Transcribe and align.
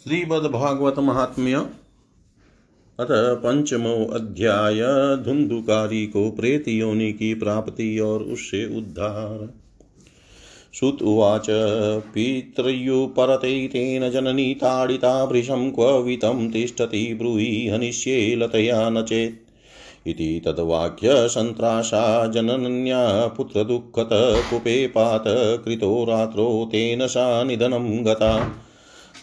श्रीमद्भागवत 0.00 0.98
महात्म्य 0.98 1.54
अतः 3.00 3.34
पंचमो 3.34 4.10
अध्याय, 4.14 4.80
धुंधुकारी 5.16 6.06
को 6.06 6.30
प्रेत 6.30 6.68
योनि 6.68 7.12
की 7.12 7.34
प्राप्ति 7.34 7.98
और 7.98 8.22
उससे 8.22 8.78
उद्धार। 8.78 9.54
सुत 10.72 11.02
उवाच 11.02 11.46
पितृयुपरते 12.00 13.68
तेन 13.68 14.10
जननी 14.10 14.54
ताडिता 14.54 15.26
भृशं 15.26 15.70
क्व 15.70 15.98
वितं 15.98 16.50
तिष्ठति 16.50 17.14
ब्रूहि 17.14 17.68
हनिष्ये 17.68 18.36
लतया 18.36 18.90
न 18.90 19.02
चेत्। 19.02 19.50
इति 20.08 20.42
तद्वाक्यसन्त्रासा 20.44 22.26
जनन्या 22.26 23.26
पुत्रदुःखतकुपे 23.26 24.86
पात 24.86 25.24
कृतो 25.64 26.04
रात्रो 26.04 26.68
तेन 26.72 27.06
सा 27.06 27.44
निधनं 27.44 28.06
गता। 28.06 28.52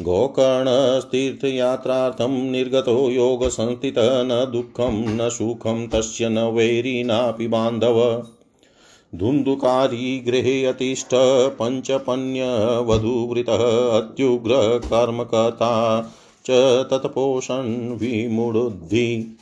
गोकर्णस्तीर्थयात्रार्थं 0.02 2.52
निर्गतो 2.52 3.10
योगसंस्थितः 3.10 4.02
न 4.04 4.50
दुःखं 4.52 5.16
न 5.16 5.30
सुखं 5.30 5.88
तस्य 5.88 6.30
न 6.30 6.38
वैरी 6.38 7.04
नापि 7.04 7.48
बान्धव। 7.48 8.26
धुन्धुकारी 9.16 10.20
गृहे 10.20 10.66
अतिष्ठ 10.66 11.10
पञ्चपन्यवधूवृतः 11.62 13.98
अत्युग्रकर्मकता 13.98 16.02
च 16.46 16.48
तत्पोषन् 16.92 17.98
विमुडुद्धि 17.98 19.37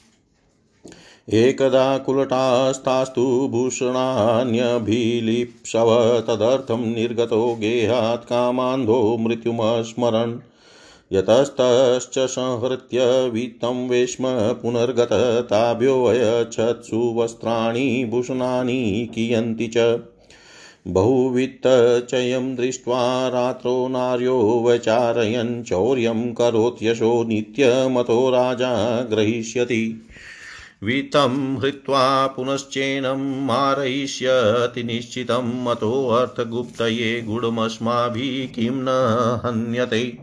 एकदा 1.33 1.97
कुलटास्तास्तु 1.97 3.47
भूषणान्यभिलिप्सव 3.51 6.23
तदर्थं 6.27 6.95
निर्गतो 6.95 7.55
गेहात् 7.55 8.25
कामान्धो 8.25 9.17
मृत्युमस्मरन्। 9.17 10.39
यतस्तश्च 11.13 12.19
संहृत्य 12.19 13.29
वित्तं 13.29 13.89
वेश्म 13.89 14.25
पुनर्गत 14.27 15.47
ताभ्योऽयच्छत्सु 15.49 17.13
वस्त्राणि 17.17 18.07
भूषणानि 18.09 19.09
कियन्ति 19.15 19.71
च। 19.77 19.99
बहुवित्तचयं 20.87 22.55
दृष्ट्वा 22.55 23.27
रात्रौ 23.27 23.87
नार्यो 23.87 24.63
वैचारयन् 24.67 25.63
चौर्यं 25.63 26.33
करोत्यशो 26.33 27.23
नित्यमतो 27.23 28.29
राजा 28.29 29.01
ग्रहीष्यति। 29.01 30.07
वित्तं 30.85 31.57
हृत्वा 31.57 32.27
पुनश्चैनं 32.27 33.45
मारयिष्यति 33.45 34.83
निश्चितं 34.83 35.63
मतोऽर्थगुप्तये 35.63 37.21
गुडमस्माभिः 37.21 38.53
किं 38.55 38.71
न 38.71 38.87
हन्यते। 39.45 40.17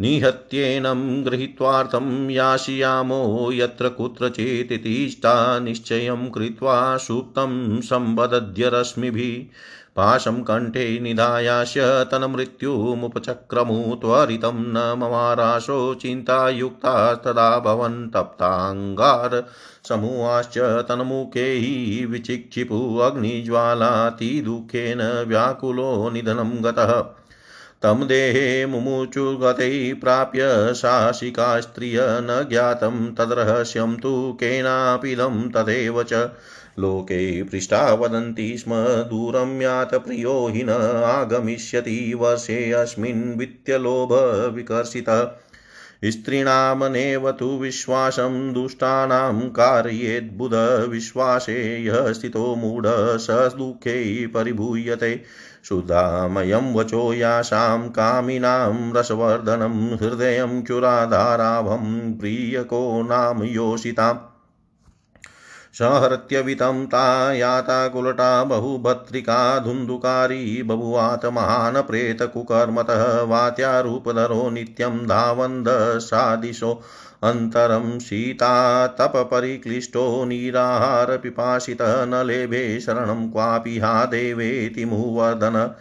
निहत्येनं 0.00 1.24
गृहीत्वार्थं 1.24 2.30
यास्यामो 2.30 3.50
यत्र 3.52 3.88
कुत्रचितिष्ठा 3.88 5.58
निश्चयं 5.58 6.30
कृत्वा 6.30 6.96
सुप्तं 6.96 7.80
सम्बदध्य 7.80 8.70
रश्मिभिः 8.74 9.54
पाशं 9.96 10.42
कण्ठे 10.42 11.00
निधायास्य 11.00 12.04
तन्मृत्युमुपचक्रमु 12.04 13.94
त्वरितं 13.94 14.54
न 14.54 14.94
ममाराशो 14.98 15.94
चिन्तायुक्तास्तदा 15.94 17.58
भवन् 17.58 18.10
तप्ताङ्गार 18.10 19.44
समूहाश्च 19.88 20.58
तन्मुखे 20.58 22.06
विचिक्षिपु 22.06 22.98
अग्निज्वालातिदुःखेन 22.98 25.24
व्याकुलो 25.28 26.10
निधनं 26.10 26.64
गतः। 26.64 27.04
तं 27.82 28.06
देहे 28.06 28.66
मुमुचुगते 28.66 29.94
प्राप्य 29.94 30.74
शासिका 30.74 31.60
स्त्रिय 31.60 31.98
न 32.02 32.46
ज्ञातं 32.48 33.14
तद्रहस्यं 33.14 33.96
तु 33.96 34.36
केनापिदं 34.40 35.50
तदेव 35.50 36.02
च 36.02 36.30
लोके 36.78 37.42
पृष्ठा 37.42 37.94
वदन्ति 37.94 38.58
स्म, 38.58 38.72
दूरं 39.10 39.60
यात 39.60 39.94
प्रियो 39.94 40.50
हि 40.54 40.62
न 40.62 41.02
आगमिष्यति 41.04 42.14
वर्षेऽस्मिन् 42.14 43.38
वित्तलोभविकर्षितः 43.38 45.32
स्त्रीणामनेव 46.04 47.32
तु 47.32 47.44
विश्वासं, 47.44 48.52
दुष्टानां 48.52 49.40
कारयेद्बुधविश्वासे 49.40 51.84
यः 51.84 52.12
स्थितो 52.12 52.54
मूढ, 52.54 53.16
स 53.16 53.26
दुःखे 53.30 54.26
परिभूयते। 54.26 55.22
शुद्धामयं 55.64 56.74
वचो 56.74 57.12
यासां, 57.12 57.82
कामिनां 57.82 58.94
रसवर्धनं, 58.94 59.94
हृदयं 59.94 60.62
चुराधाराभं, 60.62 62.18
प्रियको 62.18 63.02
नाम 63.02 63.42
योषिताम्। 63.42 64.35
सहृत्यवितं 65.78 66.86
ता 66.86 67.32
याता 67.32 67.88
कुलटा 67.88 68.44
बहुभद्रिका 68.44 69.58
धुन्धुकारी 69.58 70.62
बभुवात 70.62 71.26
महान् 71.26 71.82
प्रेतकुकर्मतः 71.82 73.22
वात्यारूपधरो 73.22 74.50
नित्यं 74.50 75.06
धावन्दसादिशो 75.06 76.82
अन्तरं 77.24 77.98
शीतातपपरिक्लिष्टो 77.98 80.24
निराहारपिपासितः 80.24 82.04
न 82.04 82.26
लेभे 82.26 82.80
शरणं 82.80 83.30
क्वापि 83.30 83.78
हा 83.78 84.04
देवेति 84.04 84.84
मुवर्धन। 84.84 85.74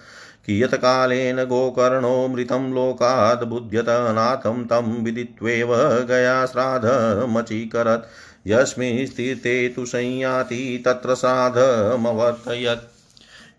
कियत्कालेन 0.45 1.43
गोकर्णो 1.43 2.27
मृतं 2.27 2.73
लोकाद् 2.73 3.43
बुध्यत 3.43 3.85
नाथं 3.89 4.65
तं 4.65 5.03
विदित्वेव 5.03 6.05
गया 6.05 6.45
श्राद्धमचीकरत् 6.45 8.05
यस्मिन् 8.47 9.05
स्थिते 9.05 9.69
तु 9.69 9.85
संयाति 9.85 10.83
तत्र 10.85 11.15
साधमवर्तयत्। 11.15 12.91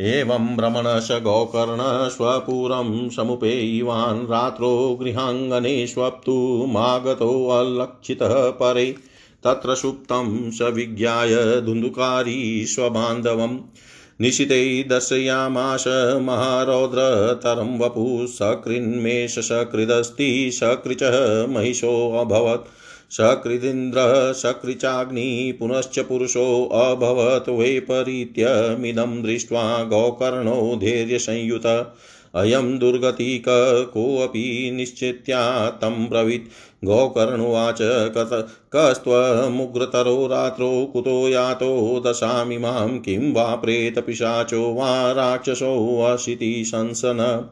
एवं 0.01 0.57
भ्रमणश 0.57 1.09
गोकर्ण 1.13 2.09
स्वपुरं 2.09 3.09
समुपेयिवान् 3.09 4.27
रात्रो 4.27 4.99
गृहाङ्गने 5.03 5.87
स्वप्तुमागतोऽलक्षितः 5.87 8.51
परे। 8.51 8.95
तत्र 9.45 9.75
सुप्तं 9.75 10.51
स 10.51 10.63
विज्ञाय 10.63 11.61
धुन्धुकारी 11.61 12.67
स्वबान्धवम् 12.67 13.59
निशिते 14.21 14.83
दर्शयामाश 14.83 15.85
महारौद्रतरं 16.23 17.79
वपुः 17.79 18.27
सकृन्मेष 18.27 19.39
सकृदस्ति 19.39 20.51
सकृचः 20.53 21.47
महिषोऽभवत् 21.47 22.69
सकृदिन्द्रः 23.11 24.33
सकृचाग्निः 24.33 25.59
पुनश्च 25.59 25.99
पुरुषोऽभवत् 25.99 27.49
वैपरीत्यमिदं 27.49 29.23
दृष्ट्वा 29.23 29.83
गोकर्णो 29.83 30.77
धैर्यसंयुत। 30.77 31.95
अयं 32.35 32.79
दुर्गतिक 32.79 33.45
कोऽपि 33.95 34.71
निश्चित्या 34.75 35.71
तं 35.71 36.09
ब्रवीत्। 36.09 36.43
गोकर्णुवाच 36.85 37.79
कत, 37.83 38.49
कस्त्वमुग्रतरो 38.77 40.27
रात्रौ 40.27 40.85
कुतो 40.85 41.29
यातो 41.29 42.03
दशामिमां 42.07 42.99
किं 42.99 43.33
वा 43.33 43.55
प्रेतपिशाचो 43.55 44.75
वा 44.75 45.13
राक्षसोऽशिति 45.13 46.65
शंसन 46.67 47.49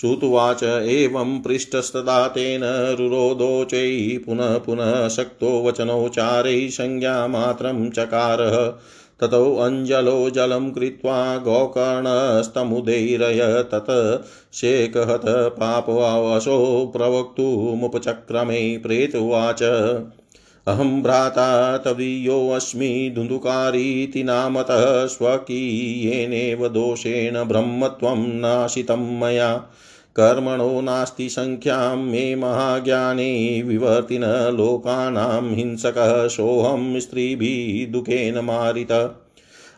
श्रुत्वाच 0.00 0.62
एवं 0.62 1.40
पृष्टस्तदा 1.40 2.28
तेन 2.28 2.96
रुरोदोचै 2.98 4.18
पुनः 4.26 4.58
पुनः 4.58 5.08
शक्तो 5.08 5.64
वचनोच्चारैः 5.64 6.68
संज्ञामात्रं 6.68 7.90
चकारः। 7.90 8.72
ततो 9.20 9.56
अञ्जलो 9.56 10.30
जलं 10.30 10.70
कृत्वा 10.70 11.36
गोकर्णस्तमुदैरय 11.36 13.64
तत् 13.74 14.26
शेकहत 14.54 15.22
पापवावशो 15.28 16.92
प्रवक्तुमुपचक्रमे 16.96 18.78
प्रेतुवाच। 18.78 19.62
अहं 20.68 21.02
भ्राता 21.02 21.78
तवीयोऽस्मि 21.78 23.12
धुन्धुकारीति 23.14 24.22
नामतः 24.22 25.06
स्वकीयेनेव 25.06 26.68
दोषेण 26.68 27.44
ब्रह्मत्वं 27.44 28.28
नाशितं 28.28 29.20
मया। 29.20 29.66
कर्मणो 30.20 30.80
नास्ति 30.80 31.28
सङ्ख्यां 31.28 31.96
मे 31.96 32.34
महाज्ञाने 32.34 33.62
विवर्तिन 33.66 34.52
लोकानां 34.56 35.54
हिंसकः 35.54 36.28
सोऽहं 36.28 37.00
स्त्रीभिः 37.00 37.92
दुःखेन 37.92 38.38
मारित। 38.38 39.16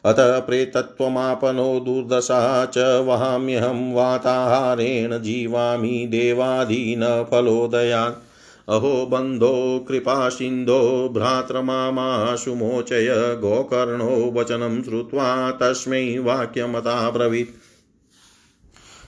अथ 0.05 0.17
प्रेतत्वमापनो 0.19 1.81
दुर्दशा 1.81 2.67
च 2.67 2.79
वहाम्यहं 2.79 3.95
वाताहारेण 3.95 5.19
जीवामि 5.19 5.89
देवाधीनफलोदयात् 5.89 8.23
अहो 8.69 9.07
बन्धो 9.07 9.85
कृपासिन्धो 9.89 11.11
भ्रातृमामाशु 11.15 12.55
मोचय, 12.55 13.35
गोकर्णो 13.39 14.33
वचनं 14.37 14.83
श्रुत्वा 14.83 15.51
तस्मै 15.51 16.19
वाक्यमता 16.19 17.11
ब्रवीत् 17.11 17.66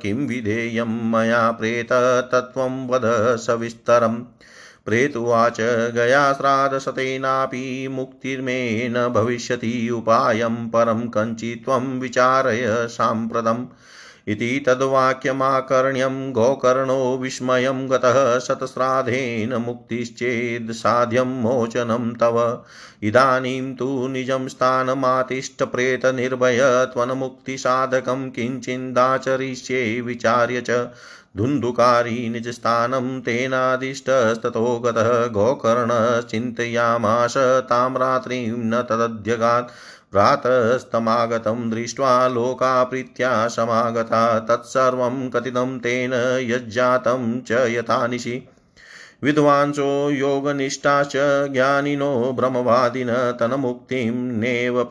किं 0.03 0.29
विधेयं 0.29 0.85
मया 0.85 1.51
प्रेततत्त्वं 1.51 2.89
वद 2.89 3.37
सविस्तरम्। 3.37 4.23
प्रेतुवाच 4.87 5.57
गयाश्राद्धशतेनापि 5.95 7.89
मुक्तिर्मे 7.91 8.89
न 8.89 9.09
भविष्यति 9.09 9.91
उपायं 9.91 10.71
परं 10.71 11.09
कञ्चित्वं 11.09 12.01
विचारय 12.01 12.89
साम्प्रतम् 12.89 13.67
इति 14.29 14.65
तद्वाक्यमाकर्ण्यं 14.67 16.33
गोकर्णो 16.33 17.19
विस्मयं 17.19 17.91
गतः 17.91 18.39
शतश्राद्धेन 18.39 19.55
मुक्तिश्चेद् 19.55 20.73
साध्यं 20.73 21.25
मोचनं 21.25 22.15
तव। 22.15 22.65
इदानीं 23.03 23.75
तु 23.75 24.09
निजं 24.09 24.49
स्थानमातिष्ठप्रेतनिर्भय 24.49 26.87
त्वन्मुक्तिसाधकं 26.93 28.31
किञ्चिन्दाचरिष्ये 28.31 30.01
विचार्य 30.01 30.61
च 30.61 30.91
धुन्धुकारी 31.37 32.29
निजस्थानं 32.29 33.21
तेनादिष्टस्ततो 33.21 34.79
गतः 34.79 35.27
गोकर्णश्चिन्तयामाश 35.27 37.35
तां 37.71 37.97
रात्रिं 37.97 38.59
न 38.59 38.83
तदध्यगात् 38.83 39.71
प्रातस्तमागतं 40.13 41.71
दृष्ट्वा 41.71 42.29
लोकाप्रीत्या 42.29 43.49
समागता 43.49 44.39
तत्सर्वं 44.39 45.31
कथितं 45.31 45.79
तेन 45.79 46.39
यज्जातं 46.43 47.41
च 47.41 47.53
यथानिशि 47.53 48.49
विद्वांसो 49.23 50.11
योगनिष्ठाश्च 50.11 51.13
ज्ञानिनो 51.53 52.35
भ्रमवादिन 52.37 53.37
तन्मुक्तिं 53.41 54.15
नेव 54.15 54.91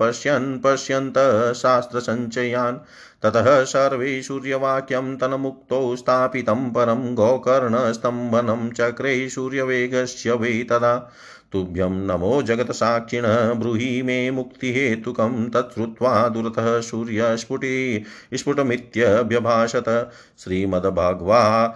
पश्यन् 0.00 0.58
पश्यन्त 0.64 1.14
शास्त्रसञ्चयान्। 1.56 2.78
ततः 3.22 3.64
सर्वे 3.64 4.22
सूर्यवाक्यं 4.22 5.16
तन्मुक्तौ 5.16 5.96
स्थापितं 5.96 6.70
परं 6.70 7.14
गोकर्णस्तम्भनं 7.14 8.70
चक्रे 8.70 9.28
सूर्यवेगस्य 9.28 10.32
वै 10.32 10.66
तदा। 10.70 11.10
तुभ्यं 11.52 11.90
नमो 11.90 12.42
जगत्साक्षिण, 12.42 13.58
ब्रूहि 13.58 14.02
मे 14.02 14.30
मुक्तिहेतुकं 14.30 15.50
तच्छ्रुत्वा 15.50 16.28
दुरतः 16.28 16.80
सूर्यस्फुटि 16.80 18.04
स्फुटमित्यभ्यभाषत। 18.34 20.10
श्रीमद्भागवा 20.38 21.74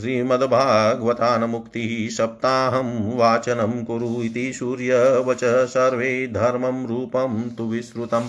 श्रीमद्भागवतान्मुक्तिः 0.00 2.14
सप्ताहं 2.14 3.16
वाचनं 3.16 3.84
कुरु 3.84 4.22
इति 4.22 4.52
सूर्यवच 4.52 5.40
सर्वे 5.44 6.26
धर्मं 6.26 6.86
रूपं 6.86 7.50
तु 7.50 7.64
विश्रुतम् 7.64 8.28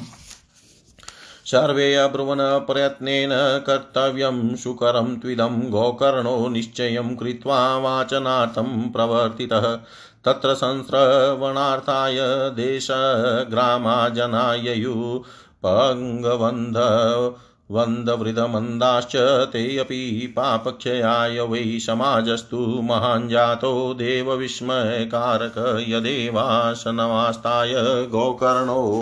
सर्वे 1.45 1.95
अब्रुवन् 1.95 2.39
प्रयत्नेन 2.39 3.29
कर्तव्यं 3.67 4.55
सुकरं 4.55 5.19
त्विदं 5.19 5.59
गोकर्णो 5.71 6.47
निश्चयं 6.47 7.15
कृत्वा 7.15 7.77
वाचनार्थं 7.77 8.91
प्रवर्तितः। 8.91 9.75
तत्र 10.25 10.53
संश्रवणार्थाय 10.53 12.17
देशग्रामा 12.49 14.09
जना 14.09 14.53
ययुः 14.53 15.17
पङ्गवन्ध 15.65 16.77
वन्दवृदमन्दाश्च 17.71 19.15
ते 19.53 19.77
अपि 19.77 20.33
पापक्षयाय 20.37 21.39
वै 21.41 21.79
समाजस्तु 21.79 22.57
महान् 22.83 23.29
जातो 23.29 23.93
देवविस्मयकारक 23.93 25.85
यदेवासनमास्ताय 25.87 27.73
गोकर्णो। 28.07 28.99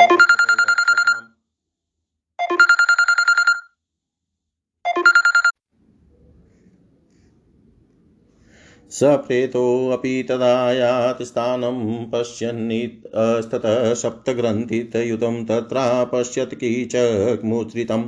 स 8.93 9.03
प्रेतोऽपि 9.03 10.23
तदायात् 10.23 11.23
स्थानं 11.23 12.05
पश्यन्नितस्ततः 12.05 13.93
सप्तग्रन्थितयुतं 13.93 15.45
तत्रा 15.45 16.03
पश्यत् 16.03 16.53
कीचकमुच्छ्रितम् 16.53 18.03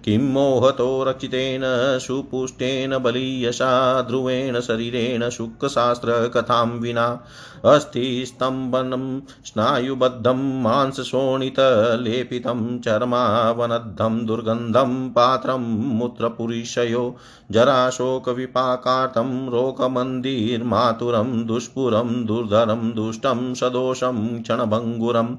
किं 0.03 0.19
मोहतो 0.19 1.03
रक्षितेन 1.03 1.99
सुपुष्टेन, 1.99 2.97
बलीयशा, 2.97 4.01
ध्रुवेण, 4.01 4.59
शरीरेण 4.59 5.29
शुक्लशास्त्रकथां 5.29 6.69
विना। 6.69 7.25
अस्थिस्तम्भनं 7.65 9.21
स्नायुबद्धं 9.45 10.61
मांसशोणितलेपितं 10.61 12.79
चर्मावनद्धं, 12.79 14.25
दुर्गन्धं 14.25 15.09
पात्रं, 15.09 15.97
मूत्रपुरीशयो, 15.97 17.17
जराशोकविपाकार्थं, 17.51 19.49
रोकमन्दिर्मातुरं, 19.49 21.45
दुष्पुरं, 21.45 22.25
दुर्धरं, 22.25 22.91
दुष्टं, 22.91 23.53
सदोषं, 23.53 24.41
क्षणभङ्गुरं। 24.41 25.37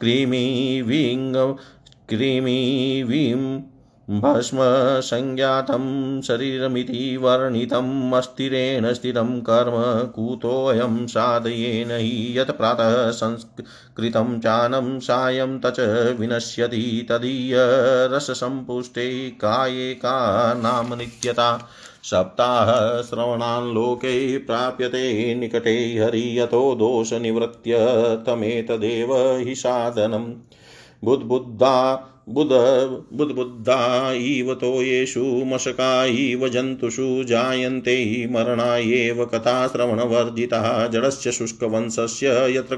कृमिविङ्ग 0.00 1.56
कृमिविं 2.08 3.75
भस्मसंज्ञातं 4.10 6.22
शरीरमिति 6.22 7.16
वर्णितम् 7.16 8.12
अस्थिरेण 8.12 8.92
स्थिरं 8.92 9.40
कर्म 9.40 10.08
कुतोऽयं 10.08 11.06
साधयेन 11.06 11.90
हि 11.90 12.38
यत् 12.38 12.50
प्रातः 12.50 13.10
संस्कृतं 13.10 14.40
चानं 14.40 14.98
सायं 14.98 15.58
तच 15.58 15.76
विनश्यति 16.20 17.06
तदीयरससम्पुष्टे 17.08 19.30
काये 19.30 19.94
का 19.94 20.54
नाम 20.54 20.94
नित्यता। 20.94 21.68
सप्ताहश्रवणान् 22.04 23.74
लोके 23.74 24.38
प्राप्यते 24.38 25.34
निकटे 25.34 25.98
हरियतो 25.98 26.74
दोषनिवृत्य 26.74 27.76
तमेतदेव 28.26 29.44
हि 29.48 29.54
साधनम्। 29.54 30.34
बुद्बुद्धा 31.04 32.12
बुध 32.28 32.48
बुद्बुद्धा 33.12 34.12
इव 34.12 34.54
तोयेषु 34.54 35.22
मशका 35.46 36.04
इव 36.04 36.48
जन्तुषु 36.48 37.24
जायन्ते 37.24 38.26
मरणायेव 38.30 39.24
कथाश्रवणवर्जितः 39.24 40.86
जडस्य 40.86 41.32
शुष्कवंशस्य 41.32 42.28
यत्र 42.56 42.76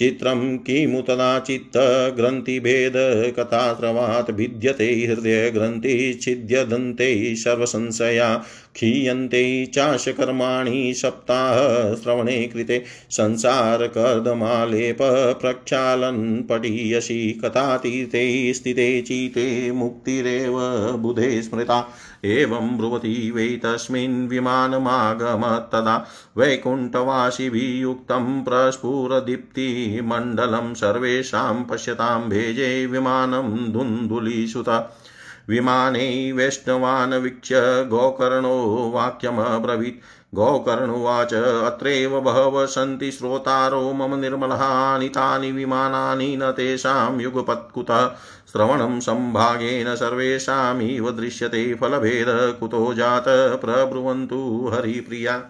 चित्रं 0.00 0.58
किमु 0.58 1.02
तदा 1.02 1.38
चित्तग्रन्थिभेदकथाश्रवात् 1.38 4.30
भिद्यते 4.30 5.06
हृदयग्रन्थिच्छिद्यदन्ते 5.06 7.36
सर्वसंशया 7.36 8.44
क्षीयन्ते 8.74 9.66
चाशकर्माणि 9.66 10.92
सप्ताहश्रवणे 10.96 12.50
कृते 12.52 12.84
संसारकर्दमालेप 13.10 14.98
प्रक्षालन् 15.40 16.42
पठीयसि 16.48 17.40
कथातीर्थे 17.44 18.54
स्थिते 18.54 19.02
चिते 19.02 19.72
मुक्तिरेव 19.72 20.58
बुधे 21.02 21.42
स्मृता 21.42 21.88
एवं 22.24 22.76
ब्रुवती 22.76 23.30
वै 23.30 23.60
तस्मिन् 23.64 24.28
विमानमागमत्तदा 24.28 26.06
वैकुण्ठवासिभियुक्तं 26.36 28.44
प्रस्फुरदीप्तिमण्डलं 28.44 30.74
सर्वेषां 30.74 31.64
पश्यतां 31.64 32.20
भेजे 32.20 32.86
विमानं 32.86 33.72
धुन्धुलीसुता 33.72 34.96
विमाने 35.48 36.32
वैष्णवान् 36.32 37.14
वीक्ष्य 37.14 37.84
गोकर्णो 37.84 38.92
वाक्यमब्रवीत्। 38.94 40.02
गोकर्णुवाच 40.34 41.34
अत्रैव 41.34 42.20
बहवः 42.20 42.66
सन्ति 42.66 43.10
श्रोतारो 43.10 43.92
मम 43.92 44.14
निर्मलानि 44.14 45.08
तानि 45.08 45.52
विमानानि 45.52 46.36
न 46.36 46.50
तेषां 46.50 47.20
युगपत्कुतः। 47.20 48.16
श्रवणं 48.52 49.00
सम्भागेन 49.00 49.94
सर्वेषामिव 49.94 51.10
दृश्यते 51.10 51.74
फलभेद 51.74 52.26
कुतो 52.60 52.94
जात 52.94 53.24
प्रब्रुवन्तु 53.60 54.70
हरिप्रिया। 54.74 55.42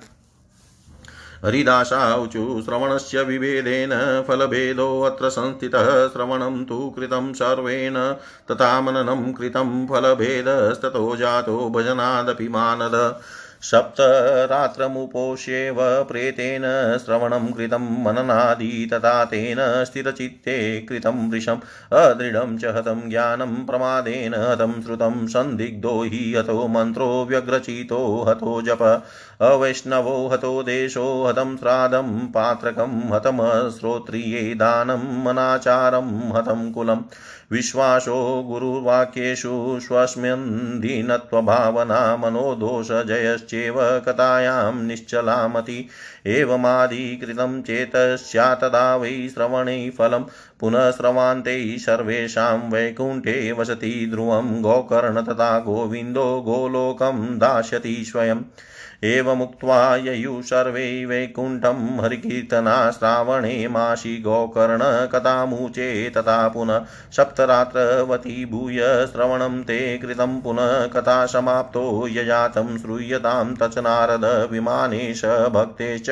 हरिदासाऊचु 1.45 2.62
श्रवणस्य 2.64 3.23
विभेदेन 3.23 3.90
फलभेदोऽत्र 4.28 5.28
संस्थितः 5.28 6.09
श्रवणं 6.09 6.64
तु 6.64 6.90
कृतं 6.90 7.33
सर्वेण 7.33 7.95
तथा 8.50 8.80
मननं 8.80 9.33
कृतं 9.33 9.87
फलभेदस्ततो 9.87 11.16
जातो 11.16 11.71
भजनादपि 11.71 12.49
मानद। 12.49 13.21
सप्तरात्रमुपोष्येव 13.62 15.76
प्रेतेन 15.81 16.62
श्रवणं 17.05 17.47
कृतं 17.47 18.05
मननादि 18.05 18.90
तथा 18.93 19.25
तेन 19.25 19.85
स्थिरचित्ते 19.85 20.81
कृतं 20.81 21.31
वृषम्। 21.31 21.59
अदृढं 21.93 22.59
च 22.59 22.64
हतं 22.64 23.11
ज्ञानं 23.11 23.67
प्रमादेन 23.67 24.35
हतं 24.35 24.83
श्रुतं 24.83 25.26
सन्दिग्धो 25.26 26.02
हि 26.02 26.35
हतो 26.38 26.69
मन्त्रो 26.69 27.26
व्यग्रचितो 27.29 28.25
हतो 28.29 28.62
जप। 28.62 29.02
अवैष्णवो 29.40 30.29
हतो 30.29 30.62
देशो 30.62 31.26
हतं 31.26 31.57
श्राद्धं 31.57 32.19
पात्रकं 32.19 33.14
हतमश्रोत्रिये 33.14 34.55
दानं 34.55 35.25
मनाचारं 35.25 36.33
हतं 36.33 36.73
कुलम्। 36.73 37.00
विश्वासो 37.52 38.16
गुरुवाक्येषु 38.42 39.78
स्वस्मिन् 39.83 40.80
दीनत्वभावना 40.80 42.00
मनोदोषजयश्चेव 42.16 43.78
कथायां 44.07 44.73
निश्चलामति 44.83 45.78
एवमादिकृतं 46.37 47.61
चेत् 47.62 47.97
स्यात् 48.25 48.61
तदा 48.61 48.85
वै 48.97 49.12
श्रवणे 49.35 49.78
फलं 49.99 50.25
पुनः 50.61 50.90
श्रवान्ते 50.90 51.57
सर्वेषां 51.78 52.57
वैकुण्ठे 52.73 53.37
वसति 53.59 53.92
ध्रुवं 54.11 54.61
गोकर्ण 54.62 55.23
तथा 55.23 55.59
गोविन्दो 55.61 56.28
गोलोकं 56.40 57.38
दास्यति 57.38 57.95
स्वयम् 58.04 58.45
एवमुक्त्वा 59.04 59.76
ययुः 59.97 60.40
सर्वे 60.42 61.04
वैकुण्ठं 61.07 62.00
हरिकीर्तना 62.02 62.75
श्रावणे 62.90 63.69
मासि 63.69 64.16
गोकर्णकथामुचे 64.25 65.88
तथा 66.16 66.37
पुनः 66.49 66.85
सप्तरात्रवती 67.16 68.45
भूय 68.45 68.80
श्रवणं 69.12 69.62
ते 69.62 69.78
कृतं 69.99 70.40
पुनः 70.40 70.87
कथा 70.87 71.25
समाप्तो 71.26 71.85
यजातं 72.09 72.76
श्रूयतां 72.78 73.54
तच 73.54 73.78
नारद 73.78 74.25
विमानेश 74.50 75.25
भक्तेश्च 75.54 76.11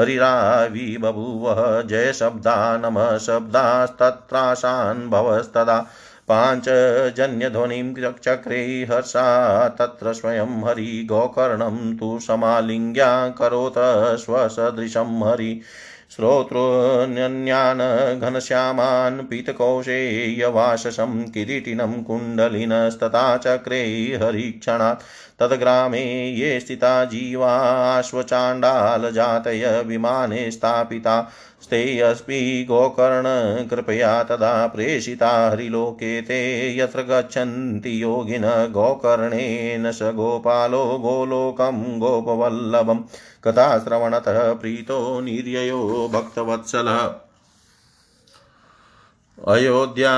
हरिरावि 0.00 0.96
बभूवः 1.00 1.60
जयशब्दा 1.82 2.56
नमः 2.76 3.16
शब्दास्तत्राशान् 3.18 5.08
पाञ्चजन्यध्वनिं 6.30 8.12
चक्रे 8.22 8.86
हर्षा, 8.90 9.68
तत्र 9.68 10.12
स्वयं 10.12 10.68
हरि 10.68 11.06
गोकर्णं 11.08 11.96
तु 11.96 12.18
समालिङ्ग्याकरोत् 12.22 14.20
स्वसदृशं 14.20 15.30
हरि। 15.30 15.60
श्रोत्रोऽन्यान् 16.16 18.20
घनश्यामान् 18.20 19.20
पीतकौशेयवाशसं 19.20 21.24
किरीटिनं 21.24 22.02
कुण्डलिनस्तथा 22.02 23.36
चक्रे 23.36 24.18
हरिक्षणात्। 24.22 25.02
तद्ग्रामे 25.40 26.30
ये 26.30 26.60
स्थिता 26.60 27.04
जीवाश्वचाण्डालजातय 27.04 29.82
विमाने 29.86 30.50
स्थापिता। 30.50 31.30
स्तेऽस्मि 31.68 32.64
गोकर्ण, 32.68 33.24
कृपया 33.68 34.22
तदा 34.22 34.66
प्रेषिता 34.66 35.50
हरिलोके 35.50 36.20
ते। 36.22 36.38
यत्र 36.78 37.02
गच्छन्ति 37.02 38.02
योगिन 38.02 38.42
गोकर्णेन 38.46 39.92
स 39.92 40.02
गोपालो 40.02 40.84
गोलोकं 40.84 41.98
गोपवल्लभं। 41.98 42.98
कथाश्रवणतः 43.44 44.52
प्रीतो 44.54 45.20
निर्ययो 45.20 46.10
भक्तवत्सल। 46.12 46.88
अयोध्या 49.48 50.14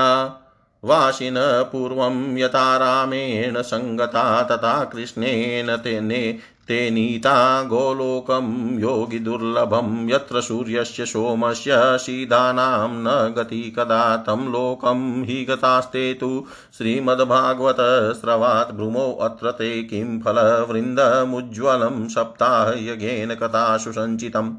वासिन 0.83 1.35
पूर्वं 1.71 2.37
यथा 2.37 2.77
रामेण 2.77 3.61
सङ्गता 3.61 4.43
तथा 4.43 4.83
कृष्णेन 4.83 5.75
तेने 5.75 6.37
ते 6.71 6.91
नीता 6.91 7.63
गोलोकं 7.63 8.79
योगिदुर्लभं 8.79 10.09
यत्र 10.09 10.41
सूर्यस्य 10.41 11.05
सोमस्य 11.05 11.97
शीदानां 11.99 12.89
न 12.91 13.33
गति 13.33 13.73
कदा 13.79 14.17
तं 14.17 14.51
लोकं 14.51 15.23
हि 15.23 15.45
गतास्ते 15.45 16.13
तु। 16.13 16.45
श्रीमद्भागवतस्रवात् 16.77 18.75
भ्रुमोऽत्र 18.75 19.51
ते 19.51 19.83
किं 19.83 20.19
फलवृन्दमुज्ज्वलं 20.19 22.07
सप्ताहयज्ञेन 22.07 23.35
कथासु 23.35 23.91
सञ्चितम्। 23.91 24.51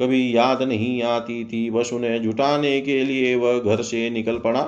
कभी 0.00 0.36
याद 0.36 0.62
नहीं 0.62 1.02
आती 1.02 1.44
थी। 1.44 1.70
बस 1.70 1.90
उन्हें 1.92 2.20
जुटाने 2.22 2.80
के 2.80 3.02
लिए 3.04 3.34
वह 3.36 3.58
घर 3.58 3.82
से 3.82 4.08
निकल 4.10 4.38
पड़ा। 4.38 4.66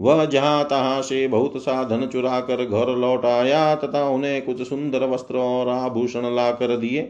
वह 0.00 0.24
जहाँ 0.24 0.64
तहाँ 0.64 1.02
से 1.02 1.26
बहुत 1.28 1.52
सा 1.56 1.82
धन 1.84 2.06
चुरा 2.06 2.40
कर 2.40 2.64
घर 2.64 2.96
लौट 2.96 3.24
आया, 3.24 3.74
तथा 3.74 4.08
उन्हें 4.08 4.42
कुछ 4.42 4.62
सुंदर 4.68 5.04
वस्त्र 5.04 5.36
और 5.36 5.68
आभूषण 5.68 6.34
ला 6.36 6.50
कर 6.52 6.76
दिए। 6.76 7.02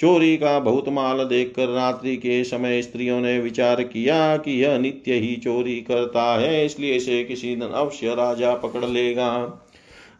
चोरी 0.00 0.36
का 0.36 0.58
बहुत 0.58 0.88
माल 0.88 1.24
देखकर 1.24 1.68
रात्रि 1.68 2.16
के 2.16 2.42
समय 2.44 2.82
स्त्रियों 2.82 3.20
ने 3.20 3.38
विचार 3.38 3.82
किया 3.82 4.36
कि 4.36 4.62
यह 4.62 4.78
नित्य 4.78 5.14
ही 5.14 5.36
चोरी 5.36 5.76
करता 5.80 6.22
है, 6.38 6.64
इसलिए 6.66 6.94
इसे 6.94 7.22
किसी 7.24 7.54
दिन 7.56 7.68
अवश्य 7.68 8.14
राजा 8.14 8.54
पकड़ 8.54 8.84
लेगा। 8.84 9.62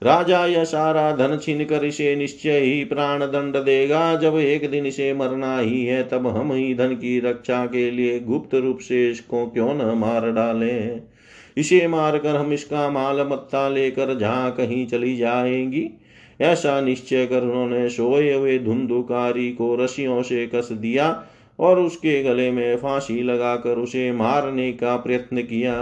राजा 0.03 0.47
यह 0.47 0.65
सारा 0.65 1.13
धन 1.17 1.39
छीन 1.43 1.65
कर 1.65 1.85
इसे 1.85 2.17
निश्चय 2.17 2.59
ही 2.59 2.85
प्राण 2.85 3.21
दंड 3.21 3.57
देगा। 3.57 4.17
जब 4.17 4.37
एक 4.37 4.71
दिन 4.71 4.87
इसे 4.87 5.15
मरना 5.15 5.59
ही 5.59 5.87
है, 5.87 6.09
तब 6.09 6.27
हम 6.27 6.53
ही 6.53 6.75
धन 6.75 6.89
की 6.89 7.21
रक्षा 7.21 7.67
के 7.67 7.91
लिए 7.91 8.21
गुप्त 8.21 8.55
रूप 8.55 8.79
से 8.79 9.11
इसको 9.11 9.47
क्यों 9.47 9.75
न 9.75 9.99
मार 9.99 10.33
डाले? 10.33 11.01
इसे 11.61 11.89
मारकर 11.89 12.37
हम 12.37 12.53
इसका 12.53 12.91
माल 12.91 13.21
मत्ता 13.21 13.69
लेकर 13.69 14.19
जहाँ 14.19 14.53
कहीं 14.53 14.87
चली 14.87 15.17
जाएँगी। 15.17 15.91
ऐसा 16.41 16.81
निश्चय 16.81 17.27
कर 17.27 17.43
उन्होंने 17.43 17.89
सोए 17.89 18.35
हुए 18.35 18.59
धुंधुकारी 18.59 19.53
को 19.53 19.75
रस्सियों 19.77 20.23
से 20.23 20.47
कस 20.47 20.69
दिया 20.73 21.25
और 21.59 21.79
उसके 21.79 22.23
गले 22.23 22.51
में 22.51 22.77
फांसी 22.77 23.23
लगाकर 23.23 23.79
उसे 23.79 24.13
मारने 24.13 24.73
का 24.73 24.97
प्रयत्न 24.97 25.43
किया। 25.43 25.75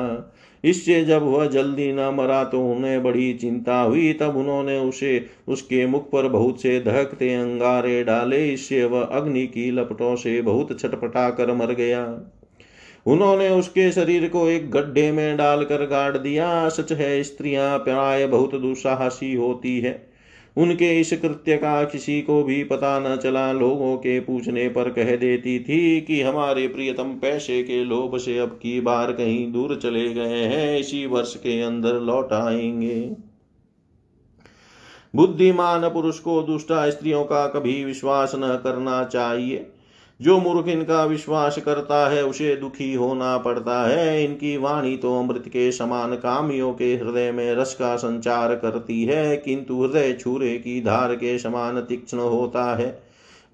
इससे 0.64 1.04
जब 1.04 1.22
वह 1.22 1.46
जल्दी 1.46 1.92
न 1.92 2.00
मरा 2.00 2.44
तो 2.44 2.72
उन्हें 2.72 3.02
बड़ी 3.02 3.34
चिंता 3.34 3.80
हुई। 3.80 4.12
तब 4.12 4.36
उन्होंने 4.36 4.78
उसे, 4.78 5.26
उसके 5.48 5.86
मुख 5.86 6.10
पर 6.10 6.28
बहुत 6.28 6.62
से 6.62 6.80
धहकते 6.80 7.34
अंगारे 7.34 8.04
डाले। 8.04 8.52
इससे 8.52 8.84
वह 8.84 9.02
अग्नि 9.02 9.46
की 9.46 9.70
लपटों 9.70 10.16
से 10.16 10.42
बहुत 10.42 10.80
छटपटा 10.80 11.30
कर 11.30 11.54
मर 11.54 11.72
गया। 11.72 12.30
उन्होंने 13.06 13.50
उसके 13.50 13.92
शरीर 13.92 14.28
को 14.28 14.48
एक 14.48 14.70
गड्ढे 14.70 15.12
में 15.12 15.36
डालकर 15.36 15.86
गाड़ 15.86 16.16
दिया। 16.16 16.68
सच 16.68 16.92
है, 16.92 17.22
स्त्रियाँ 17.22 17.78
प्राय 17.78 18.26
बहुत 18.26 18.54
दुस्साहसी 18.54 19.34
होती 19.34 19.80
है। 19.80 20.13
उनके 20.56 21.00
इस 21.00 21.12
कृत्य 21.12 21.56
का 21.56 21.84
किसी 21.84 22.22
को 22.22 22.44
भी 22.44 22.64
पता 22.64 22.98
न 23.00 23.16
चला, 23.16 23.52
लोगों 23.52 23.96
के 23.96 24.20
पूछने 24.20 24.68
पर 24.68 24.90
कह 24.90 25.16
देती 25.16 25.60
थी 25.60 26.00
कि 26.00 26.22
हमारे 26.22 26.68
प्रियतम 26.68 27.04
पैसे 27.04 27.62
के 27.62 27.84
लोभ 27.84 28.18
से 28.18 28.38
अब 28.38 28.48
की 28.48 28.80
बार 28.80 29.12
कहीं 29.12 29.52
दूर 29.52 29.80
चले 29.82 30.14
गए 30.14 30.44
हैं, 30.44 30.78
इसी 30.78 31.06
वर्ष 31.06 31.36
के 31.36 31.62
अंदर 31.62 31.94
लौट 31.94 32.32
आएँगे। 32.32 33.16
बुद्धिमान 35.16 35.88
पुरुष 35.88 36.18
को 36.18 36.42
दुष्टा 36.42 36.90
स्त्रियों 36.90 37.24
का 37.24 37.46
कभी 37.46 37.84
विश्वास 37.84 38.32
न 38.34 38.60
करना 38.64 39.04
चाहिए। 39.04 39.66
जो 40.24 40.38
मूर्ख 40.40 40.68
इनका 40.68 41.04
विश्वास 41.04 41.58
करता 41.58 42.10
है, 42.10 42.24
उसे 42.24 42.56
दुखी 42.56 42.94
होना 42.94 43.36
पड़ता 43.38 43.88
है। 43.88 44.24
इनकी 44.24 44.56
वाणी 44.56 44.96
तो 44.96 45.18
अमृत 45.18 45.44
के 45.46 45.72
समान 45.72 46.14
कामियों 46.14 46.72
के 46.72 46.94
हृदय 46.94 47.32
में 47.32 47.54
रस 47.54 47.74
का 47.74 47.96
संचार 47.96 48.54
करती 48.54 49.04
है, 49.04 49.36
किंतु 49.36 49.82
हृदय 49.82 50.12
छूरे 50.12 50.56
की 50.58 50.80
धार 50.80 51.14
के 51.14 51.38
समान 51.38 51.80
तीक्ष्ण 51.80 52.18
होता 52.18 52.76
है। 52.76 53.02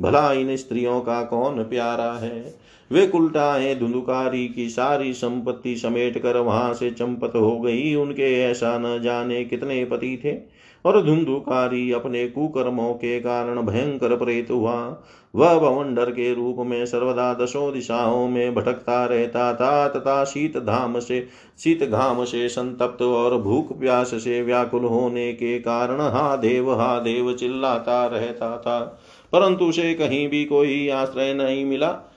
भला 0.00 0.32
इन 0.32 0.56
स्त्रियों 0.56 1.00
का 1.00 1.22
कौन 1.22 1.62
प्यारा 1.62 2.12
है? 2.12 2.54
वे 2.92 3.06
कुलटाएँ 3.06 3.78
धुंधुकारी 3.78 4.48
की 4.48 4.68
सारी 4.68 5.12
संपत्ति 5.12 5.76
समेट 5.76 6.22
कर 6.22 6.36
वहाँ 6.36 6.74
से 6.74 6.90
चंपत 6.90 7.32
हो 7.36 7.60
गई। 7.60 7.94
उनके 7.94 8.40
ऐसा 8.42 8.78
न 8.78 9.02
जाने 9.02 9.44
कितने 9.44 9.84
पति 9.84 10.20
थे। 10.24 10.32
और 10.84 11.02
धुंधुकारी 11.02 11.92
अपने 11.92 12.28
कुकर्मों 12.28 12.94
के 12.94 13.20
कारण 13.20 13.62
भयंकर 13.62 14.16
प्रेत 14.16 14.50
हुआ। 14.50 15.02
वह 15.34 15.58
भवंडर 15.58 16.10
के 16.10 16.34
रूप 16.34 16.56
में 16.58 16.86
सर्वदा 16.86 17.34
दशों 17.34 17.72
दिशाओं 17.72 18.28
में 18.28 18.54
भटकता 18.54 19.04
रहता 19.04 19.54
था, 19.54 19.88
तथा 19.88 20.24
शीत 20.24 20.56
धाम 20.56 20.98
से, 20.98 21.26
शीत 21.58 21.84
घाम 21.84 22.24
से 22.24 22.48
संतप्त 22.48 23.02
और 23.02 23.42
भूख 23.42 23.80
प्यास 23.80 24.14
से 24.14 24.42
व्याकुल 24.42 24.84
होने 24.84 25.32
के 25.32 25.58
कारण 25.58 26.00
हा 26.00 26.36
देव 26.36 26.80
हा 26.80 26.98
देव 26.98 27.32
चिल्लाता 27.32 28.06
रहता 28.06 28.56
था। 28.56 29.00
परंतु 29.32 29.64
उसे 29.64 29.94
कहीं 29.94 30.28
भी 30.28 30.44
कोई 30.44 30.88
आश्रय 30.88 31.34
नहीं 31.34 31.64
मिला। 31.64 32.09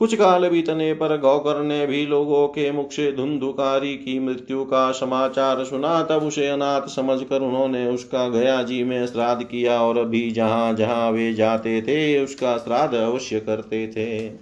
कुछ 0.00 0.14
काल 0.14 0.48
बीतने 0.48 0.92
पर 0.94 1.16
गौकर 1.16 1.62
ने 1.62 1.86
भी 1.86 2.06
लोगों 2.06 2.46
के 2.48 2.70
मुख 2.72 2.90
से 2.92 3.12
धुंधुकारी 3.12 3.94
की 3.94 4.18
मृत्यु 4.18 4.64
का 4.64 4.90
समाचार 4.92 5.64
सुना, 5.64 6.02
तब 6.02 6.22
उसे 6.22 6.48
अनाथ 6.48 6.88
समझकर 6.88 7.42
उन्होंने 7.42 7.86
उसका 7.86 8.28
गया 8.28 8.62
जी 8.62 8.82
में 8.84 9.06
श्राद्ध 9.06 9.42
किया 9.42 9.80
और 9.82 9.98
अभी 9.98 10.30
जहाँ 10.30 10.72
जहाँ 10.74 11.10
वे 11.10 11.32
जाते 11.34 11.80
थे, 11.82 12.24
उसका 12.24 12.56
श्राद्ध 12.56 12.94
अवश्य 12.94 13.40
करते 13.40 13.86
थे। 13.88 14.32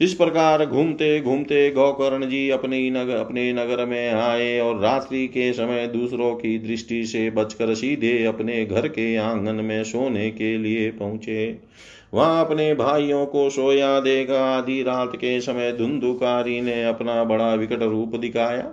इस 0.00 0.14
प्रकार 0.14 0.64
घूमते 0.66 1.20
घूमते 1.20 1.70
गौकर्ण 1.70 2.28
जी 2.28 2.48
अपनी 2.50 2.90
नगर 2.90 3.16
अपने 3.16 3.52
नगर 3.52 3.84
में 3.86 4.10
आए 4.10 4.58
और 4.60 4.78
रात्रि 4.80 5.26
के 5.26 5.52
समय 5.52 5.86
दूसरों 5.86 6.34
की 6.34 6.58
दृष्टि 6.58 7.04
से 7.06 7.30
बचकर 7.30 7.74
सीधे 7.74 8.24
अपने 8.24 8.64
घर 8.66 8.88
के 8.88 9.16
आँगन 9.16 9.64
में 9.64 9.82
सोने 9.84 10.30
के 10.30 10.56
लिए 10.58 10.90
पहुँचे। 10.90 11.58
वहाँ 12.14 12.44
अपने 12.44 12.74
भाइयों 12.74 13.26
को 13.26 13.50
सोया 13.50 14.00
देगा। 14.00 14.44
आधी 14.44 14.82
रात 14.82 15.12
के 15.16 15.40
समय 15.40 15.72
धुंधुकारी 15.72 16.60
ने 16.60 16.84
अपना 16.84 17.24
बड़ा 17.24 17.54
विकट 17.54 17.82
रूप 17.82 18.16
दिखाया। 18.16 18.72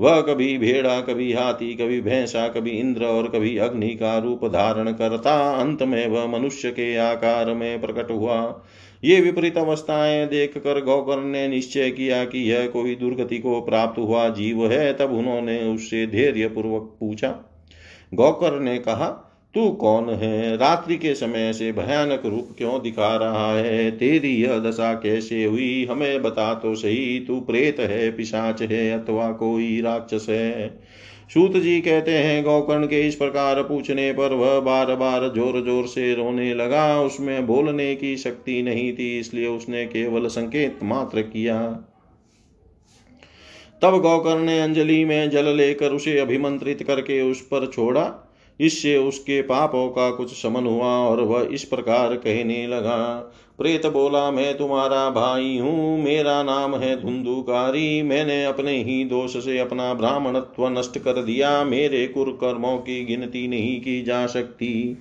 वह 0.00 0.20
कभी 0.20 0.58
भेड़ा, 0.58 1.00
कभी 1.00 1.32
हाथी, 1.32 1.74
कभी 1.74 2.00
भैंसा, 2.00 2.48
कभी 2.48 2.70
इंद्र 2.70 3.04
और 3.04 3.28
कभी 3.28 3.56
अग्नि 3.56 3.88
का 3.88 4.18
रूप 4.18 4.44
धारण 4.44 4.92
करता। 4.92 5.60
अंत 5.60 5.82
में 5.82 6.08
वह 6.08 6.26
मनुष्य 6.26 6.70
के 6.70 6.96
आकार 6.96 7.54
में 7.54 7.80
प्रकट 7.80 8.10
हुआ। 8.10 8.62
ये 9.04 9.20
विपरीत 9.20 9.58
अवस्थाएँ 9.58 10.26
देख 10.26 10.58
कर 10.58 10.84
गौकर 10.84 11.22
ने 11.22 11.48
निश्चय 11.48 11.90
किया 11.90 12.24
कि 12.24 12.52
यह 12.52 12.66
कोई 12.66 12.94
दुर्गति 12.94 13.38
को 13.38 13.60
प्राप्त 13.60 13.98
हुआ 13.98 14.28
जीव 14.28 14.72
है, 14.72 14.92
तब 14.92 15.12
उन्होंने 15.12 15.62
उससे 15.62 16.06
धैर्य 16.06 16.48
पूर्वक 16.48 16.96
पूछा। 17.00 17.34
गौकर 18.14 18.60
ने 18.60 18.78
कहा 18.78 19.28
तू 19.54 19.68
कौन 19.70 20.08
है? 20.08 20.56
रात्रि 20.56 20.96
के 20.96 21.14
समय 21.14 21.52
से 21.52 21.72
भयानक 21.72 22.22
रूप 22.26 22.54
क्यों 22.58 22.80
दिखा 22.82 23.16
रहा 23.16 23.52
है? 23.52 23.90
तेरी 23.90 24.30
यह 24.42 24.58
दशा 24.58 24.92
कैसे 24.94 25.44
हुई? 25.44 25.84
हमें 25.84 26.22
बता 26.22 26.54
तो 26.54 26.74
सही, 26.74 27.20
तू 27.20 27.40
प्रेत 27.40 27.80
है, 27.80 28.10
पिशाच 28.10 28.62
है, 28.62 28.90
अथवा 28.92 29.30
कोई 29.32 29.80
राक्षस 29.80 30.26
है। 30.28 30.68
सूत 31.34 31.56
जी 31.56 31.80
कहते 31.80 32.10
हैं, 32.10 32.42
गौकर्ण 32.44 32.86
के 32.86 33.00
इस 33.00 33.14
प्रकार 33.14 33.62
पूछने 33.62 34.12
पर 34.12 34.32
वह 34.32 34.58
बार 34.60 34.94
बार 34.94 35.28
ज़ोर 35.28 35.60
ज़ोर 35.64 35.86
से 35.86 36.14
रोने 36.14 36.54
लगा। 36.54 37.00
उसमें 37.00 37.46
बोलने 37.46 37.94
की 37.94 38.16
शक्ति 38.16 38.62
नहीं 38.62 38.92
थी, 38.92 39.18
इसलिए 39.18 39.46
उसने 39.46 39.86
केवल 39.86 40.26
संकेत 40.26 40.78
मात्र 40.82 41.22
किया। 41.22 41.60
तब 43.82 44.00
गौकर्ण 44.00 44.44
ने 44.44 44.60
अंजलि 44.60 45.04
में 45.04 45.30
जल 45.30 45.56
लेकर 45.56 45.92
उसे 45.92 46.18
अभिमंत्रित 46.18 46.82
करके 46.82 47.20
उस 47.22 47.40
पर 47.40 47.66
छोड़ा। 47.66 48.02
इससे 48.60 48.96
उसके 48.96 49.42
पापों 49.42 49.88
का 49.88 50.10
कुछ 50.10 50.42
समन 50.42 50.66
हुआ 50.66 50.96
और 50.98 51.20
वह 51.20 51.48
इस 51.52 51.64
प्रकार 51.64 52.16
कहने 52.16 52.66
लगा 52.66 53.32
प्रेत 53.62 53.86
बोला, 53.86 54.30
मैं 54.30 54.56
तुम्हारा 54.58 55.10
भाई 55.10 55.58
हूँ, 55.58 56.02
मेरा 56.04 56.42
नाम 56.42 56.74
है 56.74 57.02
धुंधुकारी। 57.02 58.02
मैंने 58.02 58.44
अपने 58.44 58.76
ही 58.82 59.04
दोष 59.04 59.36
से 59.36 59.58
अपना 59.58 59.94
ब्राह्मणत्व 59.94 60.68
नष्ट 60.68 60.98
कर 60.98 61.22
दिया। 61.22 61.64
मेरे 61.64 62.06
कुरकर्मों 62.06 62.76
की 62.76 63.04
गिनती 63.04 63.48
नहीं 63.48 63.80
की 63.80 64.02
जा 64.02 64.26
सकती। 64.26 64.98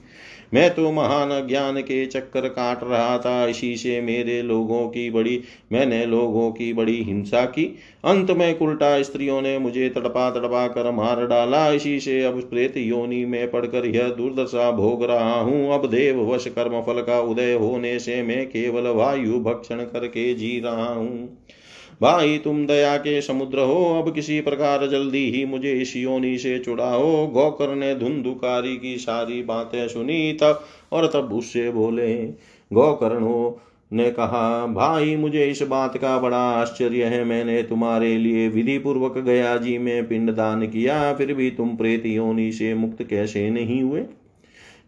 मैं 0.54 0.69
तो 0.74 0.91
महान 0.91 1.30
ज्ञान 1.47 1.80
के 1.82 2.06
चक्कर 2.06 2.47
काट 2.47 2.80
रहा 2.84 3.17
था। 3.17 3.47
इसी 3.47 3.76
से 3.78 4.02
मेरे 4.02 4.41
लोगों 4.41 4.88
की 4.88 5.10
बड़ी, 5.10 5.39
मैंने 5.71 6.06
लोगों 6.06 6.52
की 6.52 6.74
बड़ी 6.74 7.04
हिंसा 7.04 7.45
की। 7.45 7.65
अंत 8.06 8.32
में 8.32 8.60
उल्टा 8.60 9.02
स्त्रियों 9.02 9.41
ने 9.41 9.58
मुझे 9.58 9.89
तड़पा 9.89 10.30
तड़पा 10.32 10.67
कर 10.67 10.91
मार 10.91 11.26
डाला। 11.28 11.71
इसी 11.71 12.00
से 12.00 12.24
अब 12.24 12.41
प्रेत 12.41 12.78
योनि 12.78 13.26
में 13.26 13.52
पड़कर 13.52 13.86
यह 13.86 14.10
दुर्दशा 14.10 14.71
भोग 14.71 15.04
रहा 15.04 15.39
हूँ। 15.41 15.74
अब 15.74 15.89
देव 15.89 16.34
वश 16.34 16.47
कर्म 16.47 16.82
फल 16.82 17.02
का 17.02 17.19
उदय 17.21 17.54
होने 17.54 18.00
से 18.00 18.21
मैं 18.24 18.45
केवल 18.54 18.88
वायु 18.88 19.40
भक्षण 19.40 19.78
करके 19.78 20.34
जी 20.34 20.60
रहा 20.60 20.94
हूँ। 20.94 21.38
भाई, 22.02 22.38
तुम 22.38 22.66
दया 22.68 22.98
के 22.98 23.22
समुद्र 23.22 23.60
हो। 23.60 23.84
अब 24.02 24.14
किसी 24.14 24.42
प्रकार 24.42 24.88
जल्दी 24.88 25.30
ही 25.32 25.46
मुझे 25.46 25.72
इस 25.74 25.96
योनि 25.98 26.38
से 26.38 26.58
चुड़ाओ 26.60 27.28
गौकर 27.28 27.76
ने 27.76 27.96
धुंधुकारी 27.96 28.78
की 28.78 28.98
सारी 28.98 29.42
बातें 29.44 29.88
सुनी 29.88 30.34
तब 30.34 30.64
और 30.92 31.08
तब 31.08 31.34
उससे 31.34 31.70
बोले 31.72 32.16
गौकर्ण 32.72 33.52
ने 33.94 34.10
कहा, 34.12 34.66
भाई, 34.66 35.16
मुझे 35.16 35.46
इस 35.46 35.62
बात 35.62 35.98
का 35.98 36.18
बड़ा 36.20 36.38
आश्चर्य 36.38 37.04
है। 37.04 37.24
मैंने 37.24 37.62
तुम्हारे 37.64 38.18
लिए 38.18 38.48
विधि 38.48 38.78
पूर्वक 38.78 39.18
गया 39.18 39.58
जी 39.58 39.78
में 39.78 40.08
पिंडदान 40.08 40.68
किया, 40.68 41.14
फिर 41.14 41.34
भी 41.34 41.50
तुम 41.52 41.76
प्रेत 41.76 42.06
योनि 42.06 42.52
से 42.52 42.74
मुक्त 42.74 43.04
कैसे 43.04 43.50
नहीं 43.50 43.82
हुए? 43.84 44.04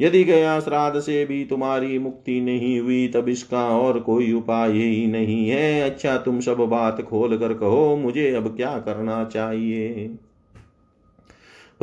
यदि 0.04 0.24
गया 0.24 0.60
श्राद्ध 0.60 1.00
से 1.00 1.26
भी 1.26 1.46
तुम्हारी 1.46 2.00
मुक्ति 2.00 2.42
नहीं 2.42 2.80
हुई, 2.80 3.08
तब 3.08 3.30
इसका 3.30 3.68
और 3.80 4.00
कोई 4.00 4.32
उपाय 4.34 4.72
ही 4.72 5.08
नहीं 5.08 5.50
है। 5.50 5.82
अच्छा 5.82 6.18
तुम 6.18 6.40
सब 6.40 6.58
बात 6.58 7.02
खोल 7.02 7.38
कर 7.38 7.54
कहो, 7.54 7.96
मुझे 7.96 8.34
अब 8.34 8.56
क्या 8.56 8.78
करना 8.80 9.26
चाहिए? 9.26 10.10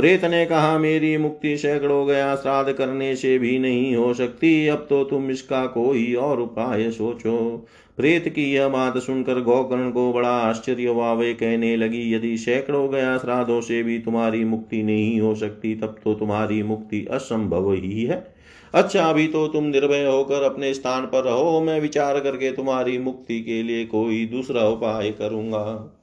प्रेत 0.01 0.25
ने 0.25 0.47
कहा, 0.47 0.79
मेरी 0.79 1.17
मुक्ति 1.17 1.57
सैकड़ों 1.57 2.07
गया 2.07 2.37
श्राद्ध 2.37 2.73
करने 2.73 3.17
से 3.17 3.39
भी 3.39 3.59
नहीं 3.59 3.97
हो 3.97 4.15
सकती। 4.15 4.69
अब 4.69 4.87
तो 4.91 5.05
तुम 5.05 5.31
इसका 5.31 5.67
कोई 5.67 6.15
और 6.15 6.41
उपाय 6.41 6.91
सोचो। 6.91 7.67
प्रेत 7.97 8.29
की 8.29 8.53
यह 8.55 8.69
बात 8.69 8.99
सुनकर 8.99 9.41
गौकर्ण 9.41 9.91
को 9.91 10.13
बड़ा 10.13 10.29
आश्चर्य 10.29 10.87
हुआ। 10.87 11.13
वे 11.13 11.35
कहने 11.35 11.77
लगी, 11.77 12.15
यदि 12.15 12.39
सैकड़ों 12.39 12.93
गया 12.93 13.19
श्राद्धों 13.19 13.61
से 13.61 13.83
भी 13.83 13.99
तुम्हारी 13.99 14.45
मुक्ति 14.45 14.83
नहीं 14.83 15.21
हो 15.21 15.35
सकती, 15.35 15.75
तब 15.75 16.01
तो 16.05 16.15
तुम्हारी 16.15 16.63
मुक्ति 16.63 17.07
असंभव 17.11 17.73
ही 17.73 18.05
है। 18.05 18.35
अच्छा 18.75 19.05
अभी 19.05 19.27
तो 19.27 19.49
तुम 19.49 19.65
निर्भय 19.65 20.05
होकर 20.05 20.43
अपने 20.43 20.75
स्थान 20.75 21.07
पर 21.07 21.25
रहो। 21.25 21.61
मैं 21.61 21.81
विचार 21.81 22.21
करके 22.21 22.53
तुम्हारी 22.53 22.99
मुक्ति 22.99 23.41
के 23.41 23.63
लिए 23.63 23.85
कोई 23.87 24.27
दूसरा 24.27 24.69
उपाय 24.69 25.11
करूँगा। 25.11 25.97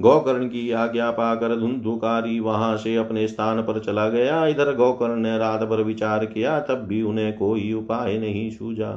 गौकर्ण 0.00 0.46
की 0.46 0.70
आज्ञा 0.70 1.10
पाकर 1.10 1.54
धुंधुकारी 1.56 2.38
वहाँ 2.40 2.76
से 2.76 2.96
अपने 2.96 3.26
स्थान 3.28 3.60
पर 3.62 3.78
चला 3.78 4.08
गया। 4.08 4.46
इधर 4.46 4.74
गौकर्ण 4.74 5.16
ने 5.16 5.36
रात 5.38 5.62
भर 5.62 5.82
विचार 5.82 6.24
किया 6.26 6.58
तब 6.60 6.84
भी 6.88 7.02
उन्हें 7.02 7.32
कोई 7.36 7.72
उपाय 7.72 8.18
नहीं 8.18 8.50
सूझा। 8.50 8.90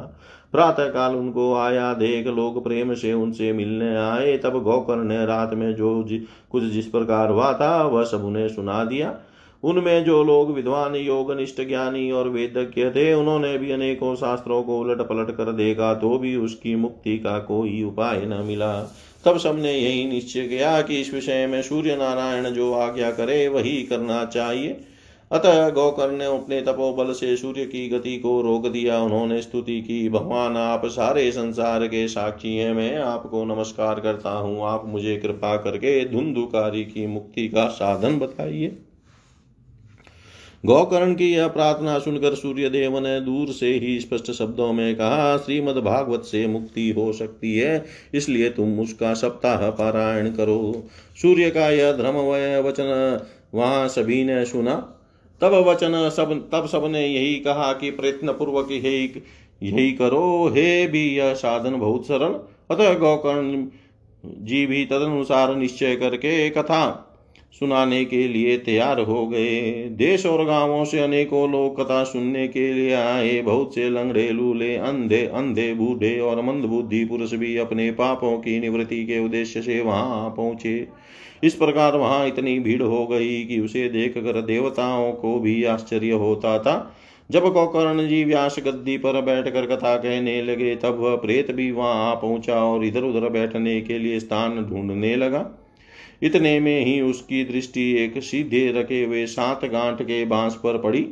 प्रातः 0.53 0.89
काल 0.89 1.15
उनको 1.15 1.53
आया 1.55 1.93
देख 1.93 2.27
लोग 2.27 2.63
प्रेम 2.63 2.93
से 2.93 3.13
उनसे 3.13 3.51
मिलने 3.53 3.95
आए। 3.97 4.38
तब 4.38 4.62
गौकर 4.63 4.95
ने 4.95 5.25
रात 5.25 5.53
में 5.53 5.73
जो 5.75 6.03
जि, 6.03 6.17
कुछ 6.51 6.63
जिस 6.63 6.86
प्रकार 6.86 7.29
हुआ 7.29 7.53
था 7.53 7.81
वह 7.84 8.03
सब 8.03 8.25
उन्हें 8.25 8.47
सुना 8.49 8.84
दिया। 8.84 9.15
उनमें 9.63 10.03
जो 10.03 10.23
लोग 10.23 10.53
विद्वान 10.53 10.95
योग 10.95 11.31
निष्ठ 11.34 11.62
ज्ञानी 11.62 12.12
और 12.12 12.27
वेदज्ञ 12.29 12.89
थे 12.89 13.13
उन्होंने 13.13 13.58
भी 13.58 13.71
अनेकों 13.71 14.15
शास्त्रों 14.15 14.62
को 14.63 14.79
उलट 14.79 15.01
पलट 15.01 15.31
कर 15.31 15.51
देखा 15.51 15.93
तो 15.93 16.17
भी 16.17 16.36
उसकी 16.36 16.75
मुक्ति 16.75 17.17
का 17.17 17.38
कोई 17.39 17.84
उपाय 17.84 18.21
न 18.25 18.43
मिला। 18.47 18.73
तब 19.25 19.38
सबने 19.38 19.73
यही 19.73 20.07
निश्चय 20.07 20.47
किया 20.47 20.81
कि 20.81 21.01
इस 21.01 21.13
विषय 21.13 21.47
में 21.47 21.61
सूर्य 21.61 21.95
नारायण 21.95 22.49
जो 22.49 22.73
आज्ञा 22.73 23.11
करे, 23.11 23.47
वही 23.47 23.83
करना 23.83 24.25
चाहिए। 24.25 24.77
अतः 25.31 25.69
गोकर्ण 25.69 26.17
ने 26.17 26.25
अपने 26.25 26.61
तपोबल 26.61 27.13
से 27.13 27.38
सूर्य 27.38 27.65
की 27.65 27.89
गति 27.89 28.17
को 28.17 28.41
रोक 28.41 28.67
दिया। 28.67 28.99
उन्होंने 28.99 29.41
स्तुति 29.41 29.81
की, 29.81 30.09
भगवान, 30.09 30.57
आप 30.57 30.85
सारे 30.85 31.31
संसार 31.31 31.88
के 31.88 32.07
साक्षी 32.07 32.57
हैं। 32.57 32.73
मैं 32.73 32.97
आपको 32.97 33.45
नमस्कार 33.45 33.99
करता 33.99 34.29
हूँ। 34.29 34.63
आप 34.63 34.83
मुझे 34.85 35.17
कृपा 35.17 35.57
करके 35.57 36.09
धुंधुकारी 36.09 36.83
की 36.83 37.07
मुक्ति 37.07 37.47
का 37.47 37.67
साधन 37.67 38.19
बताइए। 38.19 38.85
गौकर्ण 40.65 41.15
की 41.15 41.34
यह 41.34 41.47
प्रार्थना 41.47 41.99
सुनकर 41.99 42.36
सूर्य 42.36 42.69
देव 42.69 42.99
ने 42.99 43.21
दूर 43.21 43.47
से 43.47 43.73
ही 43.73 43.99
स्पष्ट 43.99 44.32
शब्दों 44.32 44.73
में 44.73 44.95
कहा, 44.95 45.38
श्रीमद 45.38 45.78
भागवत 45.78 46.23
से 46.23 46.47
मुक्ति 46.47 46.89
हो 46.89 47.13
सकती 47.13 47.58
है, 47.58 47.86
इसलिए 48.13 48.49
तुम 48.49 48.80
उसका 48.80 49.13
सप्ताह 49.13 49.69
पारायण 49.69 50.32
करो। 50.32 50.84
सूर्य 51.21 51.49
का 51.49 51.69
यह 51.69 51.91
धर्मवय 51.91 52.62
वचन 52.62 53.21
वहाँ 53.54 53.88
सभी 53.88 54.23
ने 54.23 54.45
सुना। 54.45 54.75
तब 55.41 55.54
वचन 55.54 56.10
सब, 56.10 56.49
तब 56.51 56.67
सबने 56.67 57.08
यही 57.08 57.36
कहा 57.36 57.73
कि 57.73 57.91
प्रयत्न 57.91 58.32
पूर्वक 58.32 58.71
यही 58.71 59.23
यही 59.63 59.91
करो। 59.91 60.47
हे 60.47 60.88
भी 60.88 61.17
यह 61.17 61.34
साधन 61.34 61.75
बहुत 61.75 62.06
सरल। 62.06 62.39
अतः 62.71 62.93
गौकर्ण 62.93 63.67
जी 64.25 64.65
भी 64.65 64.86
तदनुसार 64.86 65.56
निश्चय 65.56 65.95
करके 65.95 66.49
कथा 66.49 67.04
सुनाने 67.55 68.05
के 68.05 68.27
लिए 68.27 68.57
तैयार 68.57 68.99
हो 68.99 69.27
गए। 69.27 69.61
देश 69.89 70.25
और 70.25 70.45
गाँवों 70.45 70.85
से 70.85 70.99
अनेकों 70.99 71.51
लोग 71.51 71.81
कथा 71.81 72.03
सुनने 72.03 72.47
के 72.47 72.73
लिए 72.73 72.93
आए। 72.93 73.41
बहुत 73.41 73.75
से 73.75 73.89
लंगड़े, 73.89 74.29
लूले, 74.29 74.75
अंधे 74.75 75.21
अंधे, 75.25 75.73
बूढ़े 75.73 76.19
और 76.19 76.41
मंद 76.41 76.65
बुद्धि 76.65 77.05
पुरुष 77.05 77.33
भी 77.33 77.57
अपने 77.57 77.91
पापों 77.91 78.37
की 78.37 78.59
निवृत्ति 78.59 79.03
के 79.05 79.19
उद्देश्य 79.19 79.61
से 79.61 79.81
वहाँ 79.81 80.29
पहुँचे। 80.29 80.87
इस 81.43 81.55
प्रकार 81.55 81.97
वहाँ 81.97 82.27
इतनी 82.27 82.59
भीड़ 82.59 82.81
हो 82.81 83.07
गई 83.07 83.43
कि 83.45 83.59
उसे 83.59 83.89
देख 83.89 84.13
कर 84.13 84.41
देवताओं 84.41 85.11
को 85.11 85.39
भी 85.39 85.63
आश्चर्य 85.63 86.11
होता 86.11 86.59
था। 86.59 86.95
जब 87.31 87.45
गोकर्ण 87.45 88.07
जी 88.07 88.23
व्यास 88.23 88.55
गद्दी 88.59 88.97
पर 88.97 89.21
बैठकर 89.21 89.65
कथा 89.65 89.95
कहने 89.97 90.41
लगे, 90.41 90.75
तब 90.75 90.99
वह 90.99 91.15
प्रेत 91.15 91.51
भी 91.51 91.71
वहाँ 91.71 92.15
पहुँचा 92.15 92.63
और 92.63 92.85
इधर 92.85 93.03
उधर 93.03 93.29
बैठने 93.29 93.81
के 93.81 93.99
लिए 93.99 94.19
स्थान 94.19 94.65
ढूँढने 94.65 95.15
लगा। 95.15 95.64
इतने 96.23 96.60
में 96.60 96.86
ही 96.86 97.01
उसकी 97.01 97.43
दृष्टि 97.43 97.91
एक 97.97 98.23
सीधे 98.23 98.71
रखे 98.71 99.04
हुए 99.04 99.25
सात 99.25 99.65
गांठ 99.65 100.01
के 100.01 100.25
बाँस 100.25 100.56
पर 100.56 100.78
पड़ी। 100.78 101.08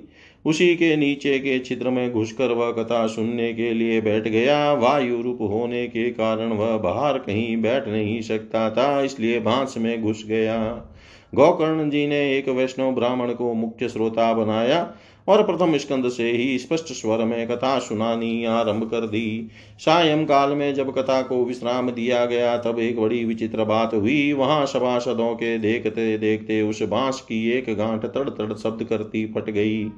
उसी 0.46 0.76
के 0.76 0.96
नीचे 0.96 1.40
के 1.40 1.60
छिद्र 1.60 1.90
में 1.90 2.12
घुसकर 2.12 2.52
वह 2.52 2.72
कथा 2.72 3.08
सुनने 3.08 3.54
के 3.54 3.74
लिए 3.74 4.02
बैठ 4.02 4.28
गया। 4.28 4.74
वायु 4.74 5.22
रूप 5.22 5.42
होने 5.42 5.88
के 5.88 6.10
कारण 6.10 6.50
वह 6.50 6.78
बाहर 6.78 7.18
कहीं 7.18 7.58
बैठ 7.58 7.88
नहीं 7.88 8.22
सकता 8.22 8.70
था, 8.70 9.02
इसलिए 9.02 9.40
बाँस 9.40 9.76
में 9.78 10.02
घुस 10.02 10.26
गया। 10.28 10.90
गोकर्ण 11.36 11.90
जी 11.90 12.08
ने 12.08 12.38
एक 12.38 12.50
वैष्णव 12.50 12.92
ब्राह्मण 12.92 13.34
को 13.34 13.54
मुख्य 13.54 13.90
श्रोता 13.90 14.34
बनाया। 14.34 14.94
और 15.28 15.44
प्रथम 15.44 15.78
स्कंद 15.78 16.10
से 16.10 16.32
ही 16.32 16.58
स्पष्ट 16.60 16.86
स्वर 16.86 17.26
में 17.26 17.48
कथा 17.48 17.80
सुनानी 17.80 18.46
आरंभ 18.46 18.90
कर 18.92 19.02
दी। 19.02 19.48
सायं 19.80 20.26
काल 20.26 20.50
में 20.50 20.74
जब 20.74 20.94
कथा 20.96 21.22
को 21.22 21.46
विश्राम 21.46 21.92
दिया 21.92 22.26
गया, 22.26 22.58
तब 22.58 22.80
एक 22.80 23.00
बड़ी 23.00 23.26
विचित्र 23.26 23.64
बात 23.64 23.94
हुई। 23.94 24.34
वहाँ 24.34 24.66
सभासदों 24.66 25.36
के 25.36 25.58
देखते 25.58 26.18
देखते 26.18 26.62
उस 26.62 26.82
बाँस 26.82 27.22
की 27.22 27.50
एक 27.52 27.76
गांठ 27.78 28.06
तड़ 28.06 28.30
तड़ 28.30 28.54
शब्द 28.54 28.84
करती 28.84 29.26
फट 29.26 29.50
गई। 29.50 29.92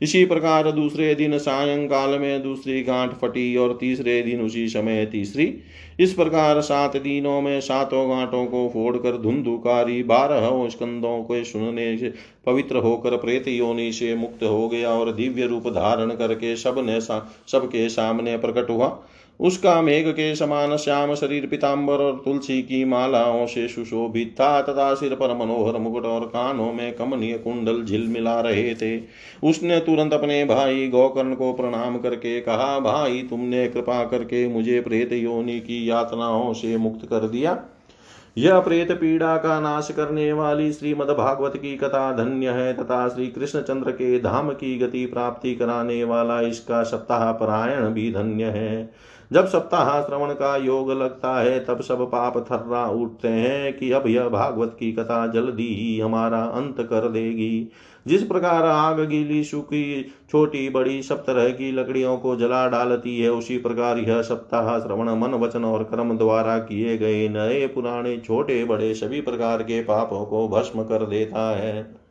इसी 0.00 0.24
प्रकार 0.24 0.70
दूसरे 0.72 1.14
दिन 1.14 1.38
सायंकाल 1.38 2.18
में 2.18 2.42
दूसरी 2.42 2.82
गांठ 2.82 3.12
फटी 3.12 3.56
और 3.56 3.76
तीसरे 3.80 4.22
दिन 4.22 4.40
उसी 4.40 4.68
समय 4.68 5.06
तीसरी। 5.06 5.54
इस 6.00 6.12
प्रकार 6.12 6.60
सात 6.60 6.96
दिनों 6.96 7.40
में 7.40 7.60
सातों 7.60 8.08
गांठों 8.10 8.46
को 8.46 8.68
फोड़कर 8.68 9.16
धुंधुकारी 9.16 10.02
बारह 10.02 10.68
स्कंदों 10.68 11.22
को 11.22 11.44
सुनने 11.44 11.96
से 11.98 12.12
पवित्र 12.46 12.76
होकर 12.76 13.16
प्रेत 13.16 13.48
योनि 13.48 13.92
से 13.92 14.14
मुक्त 14.14 14.42
हो 14.42 14.68
गया 14.68 14.90
और 14.90 15.12
दिव्य 15.12 15.46
रूप 15.46 15.68
धारण 15.68 16.10
करके 16.10 16.56
सबने 16.56 17.00
सबके 17.00 17.88
सामने 17.88 18.36
प्रकट 18.36 18.70
हुआ। 18.70 18.88
उसका 19.40 19.82
मेघ 19.82 20.08
के 20.08 20.34
समान 20.34 20.76
श्याम 20.76 21.14
शरीर 21.14 21.46
पिताम्बर 21.46 21.94
और 21.94 22.22
तुलसी 22.24 22.62
की 22.62 22.84
मालाओं 22.84 23.46
से 23.46 23.68
सुशोभित 23.68 24.34
था, 24.40 24.62
तथा 24.62 24.94
सिर 24.94 25.14
पर 25.14 25.34
मनोहर 25.34 25.78
मुकुट 25.78 26.04
और 26.04 26.20
कानों 26.20 26.72
में 26.72 26.94
कमनीय 26.94 27.38
कुंडल 27.38 27.84
झिलमिला 27.84 28.40
रहे 28.40 28.74
थे। 28.74 29.00
उसने 29.44 29.78
तुरंत 29.78 30.12
अपने 30.12 30.44
भाई 30.44 30.88
गौकर्ण 30.88 31.34
को 31.34 31.52
प्रणाम 31.52 31.98
करके 31.98 32.40
कहा, 32.40 32.78
भाई, 32.78 33.22
तुमने 33.30 33.68
कृपा 33.68 34.04
करके 34.04 34.48
मुझे 34.48 34.80
प्रेत 34.80 35.12
योनि 35.12 35.60
की 35.60 35.90
यातनाओं 35.90 36.52
से 36.52 36.76
मुक्त 36.76 37.06
कर 37.06 37.28
दिया। 37.28 37.58
यह 38.38 38.60
प्रेत 38.60 38.92
पीड़ा 38.92 39.36
का 39.36 39.60
नाश 39.60 39.88
करने 39.96 40.32
वाली 40.32 40.72
श्रीमद 40.72 41.06
भागवत 41.06 41.56
की 41.56 41.76
कथा 41.76 42.12
धन्य 42.12 42.48
है, 42.48 42.74
तथा 42.74 43.08
श्री 43.08 43.26
कृष्णचंद्र 43.26 43.90
के 43.90 44.18
धाम 44.20 44.50
की 44.50 44.78
गति 44.78 45.06
प्राप्ति 45.06 45.54
कराने 45.54 46.04
वाला 46.04 46.40
इसका 46.40 46.82
सप्ताह 46.82 47.32
परायण 47.32 47.88
भी 47.88 48.12
धन्य 48.12 48.44
है। 48.44 48.90
जब 49.32 49.46
सप्ताह 49.46 50.02
श्रवण 50.02 50.32
का 50.32 50.56
योग 50.56 50.92
लगता 50.92 51.40
है, 51.40 51.64
तब 51.64 51.80
सब 51.80 52.02
पाप 52.02 52.38
थर्रा 52.38 52.86
उठते 52.86 53.28
हैं 53.28 53.78
कि 53.78 53.92
अब 53.92 54.06
यह 54.06 54.28
भागवत 54.28 54.76
की 54.80 54.92
कथा 54.92 55.26
जल्दी 55.26 55.74
ही 55.74 56.00
हमारा 56.00 56.42
अंत 56.42 56.80
कर 56.80 57.08
देगी। 57.08 57.72
जिस 58.06 58.22
प्रकार 58.22 58.66
आग 58.66 59.00
गीली, 59.00 59.44
सूखी, 59.44 60.02
छोटी, 60.30 60.68
बड़ी, 60.68 61.02
सब 61.02 61.24
तरह 61.24 61.48
की 61.48 61.72
लकड़ियों 61.72 62.16
को 62.16 62.36
जला 62.36 62.68
डालती 62.68 63.20
है, 63.20 63.30
उसी 63.30 63.58
प्रकार 63.58 63.98
यह 63.98 64.22
सप्ताह 64.22 64.78
श्रवण, 64.78 65.10
मन 65.10 65.30
वचन 65.30 65.64
और 65.64 65.84
कर्म 65.84 66.18
द्वारा 66.18 66.58
किए 66.58 66.98
गए 66.98 67.28
नए, 67.28 67.66
पुराने, 67.66 68.18
छोटे, 68.18 68.64
बड़े 68.64 68.94
सभी 68.94 69.20
प्रकार 69.20 69.62
के 69.62 69.82
पापों 69.82 70.26
को 70.26 70.48
भस्म 70.48 70.82
कर 70.82 71.06
देता 71.06 71.56
है। 71.56 72.07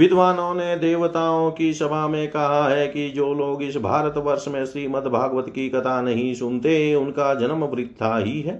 विद्वानों 0.00 0.54
ने 0.54 0.76
देवताओं 0.76 1.50
की 1.50 1.72
सभा 1.74 2.06
में 2.08 2.28
कहा 2.28 2.68
है 2.68 2.86
कि 2.88 3.08
जो 3.10 3.32
लोग 3.34 3.62
इस 3.62 3.76
भारतवर्ष 3.76 4.44
में 4.48 4.64
श्रीमद् 4.66 5.08
भागवत 5.08 5.48
की 5.48 5.68
कथा 5.68 6.00
नहीं 6.02 6.34
सुनते 6.34 6.94
उनका 6.94 7.34
जन्म 7.34 7.64
वृथा 7.64 8.16
ही 8.18 8.40
है। 8.40 8.54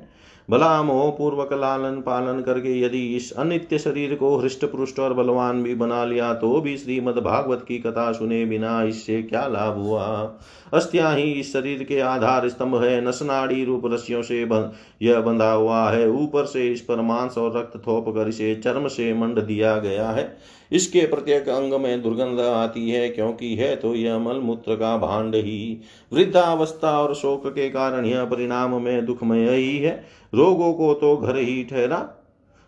भला 0.49 0.83
मोह 0.83 1.11
पूर्वक 1.11 1.53
लालन 1.53 2.01
पालन 2.01 2.41
करके 2.41 2.81
यदि 2.81 3.05
इस 3.17 3.33
अनित्य 3.33 3.79
शरीर 3.79 4.15
को 4.15 4.37
हृष्ट 4.37 4.65
पुष्ट 4.65 5.01
और 5.01 5.15
बलवान 5.15 5.63
भी 5.63 5.75
बना 5.75 6.05
लिया 6.05 6.33
तो 6.35 6.61
भी 6.61 6.77
श्रीमद 6.77 7.19
भागवत 7.19 7.65
की 7.69 7.79
कथा 7.79 8.11
सुने 8.13 8.45
बिना 8.45 8.83
इससे 8.83 9.23
क्या 9.23 9.47
लाभ 9.47 9.79
हुआ? 9.79 10.05
अस्त्या 10.75 11.11
ही 11.11 11.31
इस 11.33 11.53
शरीर 11.53 11.83
के 11.83 12.01
आधार 12.01 12.49
स्तंभ 12.49 12.83
है 12.85 13.01
नसनाड़ी 13.09 13.65
रूप 13.65 13.87
रस्सियों 13.87 14.23
से 14.23 14.45
बन, 14.45 14.71
यह 15.03 15.21
बंधा 15.21 15.53
हुआ 15.53 15.89
है। 15.91 16.09
ऊपर 16.11 16.45
से 16.45 16.69
इस 16.69 16.81
पर 16.81 17.01
मांस 17.03 17.39
और 17.39 17.59
रक्त 17.59 17.77
थोप 17.87 18.15
कर 18.15 18.29
इसे 18.29 18.55
चर्म 18.55 18.89
से 18.89 19.13
मंड 19.15 19.41
दिया 19.41 19.77
गया 19.79 20.11
है। 20.11 20.33
इसके 20.73 21.01
प्रत्येक 21.07 21.49
अंग 21.49 21.73
में 21.75 22.03
दुर्गंध 22.03 22.41
आती 22.41 22.91
है, 22.91 23.09
क्योंकि 23.09 23.55
है 23.55 23.75
तो 23.77 23.95
यह 23.95 24.19
मलमूत्र 24.19 24.75
का 24.75 24.97
भांड 24.99 25.35
ही। 25.35 25.81
वृद्धावस्था 26.13 26.99
और 26.99 27.15
शोक 27.15 27.47
के 27.47 27.69
कारण 27.71 28.07
यह 28.07 28.25
परिणाम 28.25 28.81
में 28.83 29.05
दुखमय 29.07 29.51
ही 29.51 29.77
है। 29.79 29.95
रोगों 30.33 30.73
को 30.73 30.93
तो 30.95 31.17
घर 31.17 31.37
ही 31.37 31.63
ठहरा, 31.65 31.99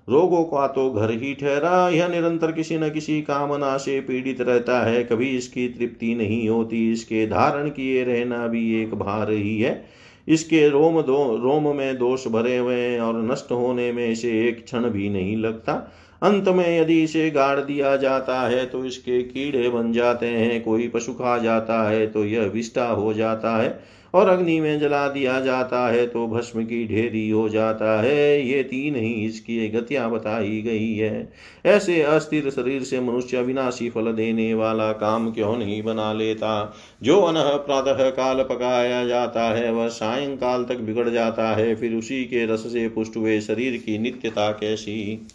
रोगों 0.08 0.42
का 0.44 0.66
तो 0.66 0.90
घर 0.90 1.10
ही 1.12 1.32
ठहरा। 1.34 1.88
यह 1.88 2.08
निरंतर 2.08 2.52
किसी 2.52 2.78
न 2.78 2.88
किसी 2.90 3.20
कामना 3.22 3.76
से 3.76 4.00
पीड़ित 4.00 4.40
रहता 4.40 4.80
है। 4.82 5.02
कभी 5.04 5.28
इसकी 5.28 5.68
तृप्ति 5.68 6.14
नहीं 6.14 6.48
होती, 6.48 6.90
इसके 6.92 7.26
धारण 7.26 7.68
किए 7.68 8.04
रहना 8.04 8.46
भी 8.46 8.82
एक 8.82 8.94
भार 8.94 9.30
ही 9.30 9.60
है। 9.60 9.84
इसके 10.28 10.68
रोम 10.68 11.00
दो, 11.02 11.36
रोम 11.36 11.76
में 11.76 11.98
दोष 11.98 12.26
भरे 12.28 12.56
हुए 12.56 12.98
और 12.98 13.22
नष्ट 13.22 13.52
होने 13.52 13.90
में 13.92 14.08
इसे 14.08 14.30
एक 14.48 14.64
क्षण 14.64 14.88
भी 14.90 15.08
नहीं 15.10 15.36
लगता। 15.36 15.74
अंत 16.22 16.48
में 16.48 16.80
यदि 16.80 17.02
इसे 17.02 17.30
गाड़ 17.30 17.60
दिया 17.60 17.96
जाता 17.96 18.40
है 18.40 18.64
तो 18.66 18.84
इसके 18.84 19.22
कीड़े 19.22 19.68
बन 19.68 19.92
जाते 19.92 20.26
हैं, 20.26 20.62
कोई 20.62 20.88
पशु 20.88 21.12
खा 21.12 21.38
जाता 21.38 21.88
है 21.90 22.06
तो 22.06 22.24
यह 22.24 22.44
विष्टा 22.44 22.86
हो 22.86 23.14
जाता 23.14 23.56
है, 23.56 23.80
और 24.14 24.28
अग्नि 24.28 24.58
में 24.60 24.78
जला 24.80 25.06
दिया 25.08 25.40
जाता 25.40 25.86
है 25.88 26.06
तो 26.06 26.26
भस्म 26.28 26.64
की 26.64 26.86
ढेरी 26.88 27.28
हो 27.30 27.48
जाता 27.48 28.00
है। 28.02 28.46
ये 28.48 28.62
तीन 28.62 28.96
ही 28.96 29.12
इसकी 29.26 29.68
गतियाँ 29.68 30.10
बताई 30.10 30.60
गई 30.62 30.94
है। 30.94 31.32
ऐसे 31.66 32.00
अस्थिर 32.02 32.50
शरीर 32.50 32.82
से 32.82 33.00
मनुष्य 33.00 33.42
विनाशी 33.42 33.90
फल 33.90 34.12
देने 34.12 34.52
वाला 34.54 34.90
काम 34.92 35.30
क्यों 35.30 35.56
नहीं 35.58 35.82
बना 35.82 36.12
लेता? 36.12 36.74
जो 37.02 37.20
अनह 37.20 37.54
प्रातः 37.66 38.08
काल 38.10 38.42
पकाया 38.42 39.04
जाता 39.06 39.50
है, 39.50 39.72
वह 39.72 39.88
सायंकाल 39.90 40.64
तक 40.64 40.80
बिगड़ 40.80 41.08
जाता 41.08 41.54
है, 41.54 41.74
फिर 41.74 41.94
उसी 41.94 42.24
के 42.24 42.46
रस 42.46 42.72
से 42.72 42.88
पुष्ट 42.88 43.16
हुए 43.16 43.40
शरीर 43.40 43.76
की 43.76 43.98
नित्यता 43.98 44.50
कैसी? 44.52 45.26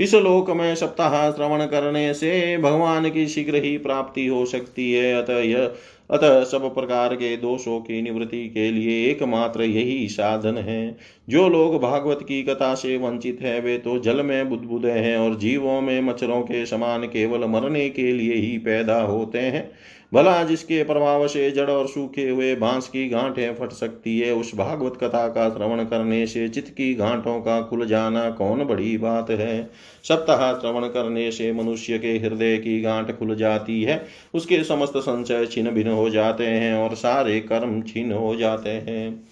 इस 0.00 0.14
लोक 0.14 0.50
में 0.50 0.74
सप्ताह 0.74 1.30
श्रवण 1.30 1.66
करने 1.66 2.14
से 2.14 2.58
भगवान 2.58 3.10
की 3.10 3.26
शीघ्र 3.26 3.54
ही 3.54 3.78
प्राप्ति 3.78 4.26
हो 4.26 4.46
सकती 4.46 4.92
है। 4.92 5.22
अतः 5.22 5.38
यह, 5.38 5.72
अतः 6.10 6.44
सब 6.44 6.74
प्रकार 6.74 7.14
के 7.14 7.36
दोषों 7.36 7.80
की 7.80 8.02
निवृत्ति 8.02 8.48
के 8.48 8.70
लिए 8.70 9.10
एकमात्र 9.10 9.62
यही 9.62 10.08
साधन 10.08 10.58
है। 10.58 10.96
जो 11.28 11.48
लोग 11.48 11.80
भागवत 11.80 12.18
की 12.22 12.42
कथा 12.42 12.74
से 12.74 12.96
वंचित 12.96 13.38
है, 13.42 13.60
वे 13.60 13.78
तो 13.78 13.98
जल 13.98 14.22
में 14.22 14.48
बुदबुदे 14.48 14.90
हैं 14.90 15.18
और 15.18 15.38
जीवों 15.38 15.80
में 15.80 16.00
मच्छरों 16.00 16.42
के 16.42 16.66
समान 16.66 17.02
केवल 17.02 17.44
मरने 17.44 17.88
के 17.88 18.12
लिए 18.12 18.34
ही 18.34 18.58
पैदा 18.58 19.00
होते 19.00 19.38
हैं। 19.38 19.72
भला 20.14 20.42
जिसके 20.44 20.84
प्रभाव 20.84 21.26
से 21.28 21.50
जड़ 21.50 21.70
और 21.70 21.86
सूखे 21.86 22.28
हुए 22.28 22.54
बाँस 22.54 22.88
की 22.88 23.08
गांठें 23.08 23.54
फट 23.54 23.70
सकती 23.72 24.18
है, 24.20 24.32
उस 24.34 24.54
भागवत 24.54 24.96
कथा 24.96 25.28
का 25.28 25.48
श्रवण 25.50 25.84
करने 25.84 26.26
से 26.26 26.48
चित्त 26.48 26.68
की 26.68 26.94
गांठों 26.94 27.40
का 27.40 27.62
खुल 27.62 27.86
जाना 27.86 28.30
कौन 28.30 28.64
बड़ी 28.64 28.98
बात 28.98 29.30
है? 29.30 29.70
सप्ताह 30.04 30.52
श्रवण 30.52 30.88
करने 30.88 31.30
से 31.32 31.52
मनुष्य 31.52 31.98
के 31.98 32.12
हृदय 32.18 32.56
की 32.56 32.80
गांठ 32.80 33.18
खुल 33.18 33.36
जाती 33.36 33.82
है, 33.82 34.06
उसके 34.34 34.64
समस्त 34.64 34.92
संचय 34.96 35.46
छिन्न 35.46 35.70
भिन्न 35.70 35.90
हो 35.90 36.10
जाते 36.10 36.46
हैं 36.46 36.74
और 36.74 36.94
सारे 36.94 37.40
कर्म 37.40 37.82
छिन्न 37.82 38.12
हो 38.12 38.36
जाते 38.36 38.70
हैं। 38.70 39.24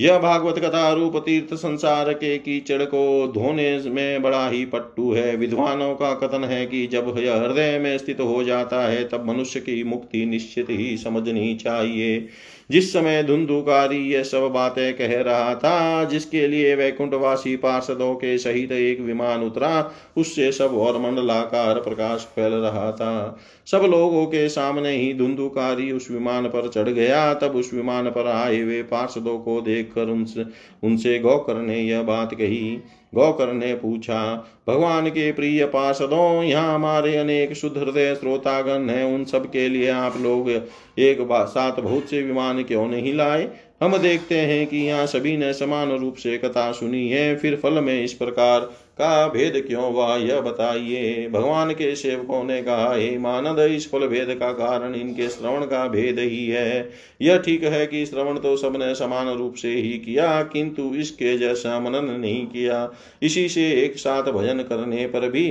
यह 0.00 0.18
भागवत 0.18 0.58
कथा 0.58 0.92
रूप 0.92 1.16
तीर्थ 1.16 1.54
संसार 1.54 2.12
के 2.12 2.38
कीचड़ 2.38 2.82
को 2.82 3.32
धोने 3.34 3.78
में 3.78 4.22
बड़ा 4.22 4.48
ही 4.48 4.64
पट्टू 4.64 5.12
है। 5.12 5.36
विद्वानों 5.36 5.94
का 5.94 6.14
कथन 6.14 6.44
है 6.44 6.66
कि 6.66 6.86
जब 6.86 7.14
यह 7.18 7.36
हृदय 7.36 7.78
में 7.78 7.98
स्थित 7.98 8.20
हो 8.20 8.44
जाता 8.44 8.88
है, 8.88 9.08
तब 9.08 9.28
मनुष्य 9.28 9.60
की 9.60 9.84
मुक्ति 9.84 10.26
निश्चित 10.26 10.66
ही 10.70 10.96
समझनी 10.96 11.54
चाहिए। 11.54 12.28
जिस 12.70 12.92
समय 12.92 13.22
धुंधुकारी 13.22 13.98
ये 14.12 14.24
सब 14.24 14.40
बातें 14.40 14.96
कह 14.96 15.20
रहा 15.22 15.54
था, 15.54 16.04
जिसके 16.04 16.46
लिए 16.48 16.74
वैकुंठवासी 16.74 17.56
पार्षदों 17.56 18.14
के 18.14 18.38
सहित 18.38 18.72
एक 18.72 19.00
विमान 19.00 19.42
उतरा, 19.42 19.92
उससे 20.16 20.52
सब 20.52 20.74
और 20.74 21.00
मंडलाकार 21.00 21.80
प्रकाश 21.80 22.20
फैल 22.36 22.52
रहा 22.52 22.92
था। 22.92 23.38
सब 23.66 23.82
लोगों 23.82 24.26
के 24.26 24.48
सामने 24.48 24.96
ही 24.96 25.12
धुंधुकारी 25.14 25.92
उस 25.92 26.10
विमान 26.10 26.46
पर 26.46 26.68
चढ़ 26.68 26.88
गया। 26.88 27.34
तब 27.34 27.56
उस 27.56 27.74
विमान 27.74 28.10
पर 28.10 28.26
आए 28.26 28.60
हुए 28.60 28.82
पार्षदों 28.82 29.38
को 29.38 29.60
देखकर 29.60 30.08
उनसे 30.08 30.44
उनसे 30.82 31.18
गौकर 31.18 31.54
ने 31.54 31.80
यह 31.80 32.02
बात 32.02 32.34
कही 32.34 32.78
गौकर 33.14 33.52
ने 33.52 33.74
पूछा, 33.74 34.20
भगवान 34.68 35.08
के 35.08 35.30
प्रिय 35.32 35.64
पार्षदों, 35.64 36.42
यहाँ 36.42 36.74
हमारे 36.74 37.16
अनेक 37.16 37.52
शुद्ध 37.52 37.76
हृदय 37.78 38.14
श्रोतागण 38.14 38.88
हैं, 38.88 39.04
उन 39.04 39.24
सब 39.24 39.50
के 39.50 39.68
लिए 39.68 39.88
आप 39.88 40.16
लोग 40.16 40.50
एक 40.50 41.26
साथ 41.32 41.80
बहुत 41.80 42.10
से 42.10 42.22
विमान 42.22 42.62
क्यों 42.62 42.86
नहीं 42.88 43.14
लाए? 43.14 43.48
हम 43.80 43.96
देखते 43.98 44.36
हैं 44.36 44.66
कि 44.66 44.76
यहाँ 44.78 45.06
सभी 45.06 45.36
ने 45.36 45.52
समान 45.52 45.90
रूप 45.90 46.16
से 46.16 46.36
कथा 46.38 46.70
सुनी 46.72 47.08
है। 47.08 47.36
फिर 47.36 47.54
फल 47.56 47.80
में 47.80 48.02
इस 48.04 48.12
प्रकार 48.12 48.60
का 48.98 49.28
भेद 49.28 49.54
क्यों 49.66 49.92
हुआ, 49.92 50.16
यह 50.16 50.40
बताइए। 50.40 51.28
भगवान 51.28 51.70
के 51.70 51.94
सेवकों 51.96 52.42
ने 52.44 52.60
कहा, 52.62 52.92
हे 52.94 53.16
मानद, 53.18 53.58
इस 53.60 53.90
फल 53.90 54.06
भेद 54.06 54.34
का 54.40 54.52
कारण 54.52 54.94
इनके 54.94 55.28
श्रवण 55.28 55.64
का 55.64 55.86
भेद 55.88 56.18
ही 56.18 56.46
है। 56.46 56.90
यह 57.22 57.38
ठीक 57.38 57.64
है 57.64 57.86
कि 57.86 58.04
श्रवण 58.06 58.38
तो 58.38 58.56
सबने 58.56 58.94
समान 58.94 59.28
रूप 59.28 59.54
से 59.54 59.74
ही 59.74 59.92
किया, 59.98 60.42
किंतु 60.42 60.92
इसके 60.94 61.36
जैसा 61.38 61.80
मनन 61.80 62.10
नहीं 62.10 62.46
किया। 62.46 62.88
इसी 63.22 63.48
से 63.48 63.70
एक 63.74 63.96
साथ 63.96 64.32
भजन 64.32 64.62
करने 64.62 65.06
पर 65.06 65.28
भी 65.30 65.48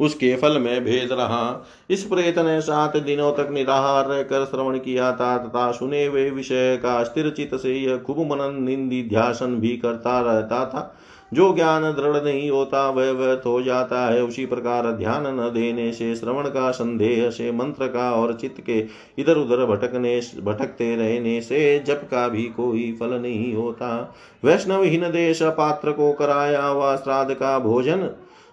उसके 0.00 0.36
फल 0.36 0.58
में 0.58 0.84
भेद 0.84 1.08
रहा। 1.12 1.66
इस 1.90 2.04
प्रेत 2.04 2.38
ने 2.38 2.60
सात 2.60 2.96
दिनों 2.96 3.32
तक 3.32 3.48
निराहार 3.50 4.06
रहकर 4.06 4.44
श्रवण 4.44 4.78
किया 4.78 5.12
था 5.12 5.38
तथा 5.38 5.72
सुने 5.72 6.06
हुए 6.06 6.30
विषय 6.30 6.76
का 6.76 7.02
स्थिर 7.04 7.30
चित 7.30 7.54
से 7.54 7.74
यह 7.74 7.96
खूब 7.96 8.18
मनन 8.18 8.62
निंदी 8.62 9.02
ध्यासन 9.08 9.56
भी 9.56 9.76
करता 9.76 10.20
रहता 10.20 10.66
था। 10.66 10.94
जो 11.34 11.54
ज्ञान 11.54 11.82
दृढ़ 11.82 12.24
नहीं 12.24 12.50
होता, 12.50 12.90
वह 12.90 13.10
व्यर्थ 13.12 13.46
हो 13.46 13.62
जाता 13.62 14.06
है। 14.06 14.22
उसी 14.22 14.46
प्रकार 14.46 14.92
ध्यान 14.92 15.26
न 15.26 15.50
देने 15.54 15.92
से, 15.92 16.16
श्रवण 16.16 16.48
का 16.48 16.70
संदेह 16.70 17.30
से, 17.30 17.52
मंत्र 17.52 17.86
का 17.86 18.12
और 18.12 18.32
चित्त 18.32 18.60
के 18.60 18.86
इधर 19.18 19.36
उधर 19.36 19.64
भटकने, 19.64 20.20
भटकते 20.20 20.96
रहने 20.96 21.40
से 21.40 21.78
जप 21.78 22.00
का 22.10 22.28
भी 22.28 22.42
कोई 22.42 22.96
फल 23.00 23.10
नहीं 23.10 23.54
होता। 23.54 24.14
वैष्णवहीन 24.44 25.02
देश 25.02 25.42
पात्र 25.42 25.92
को 25.92 26.12
कराया 26.12 26.72
व 26.72 26.96
श्राद्ध 26.96 27.34
का 27.34 27.58
भोजन 27.58 28.10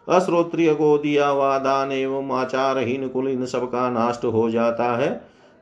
अश्रोत्रिय 0.08 0.74
को 0.74 0.98
दिया 0.98 1.28
हुआ 1.28 1.58
दान 1.58 1.92
एवं 1.92 2.32
आचारहीन 2.32 3.08
कुल 3.08 3.28
इन 3.28 3.46
सबका 3.46 3.90
नाष्ट 3.90 4.26
हो 4.26 4.50
जाता 4.50 4.96
है। 4.98 5.10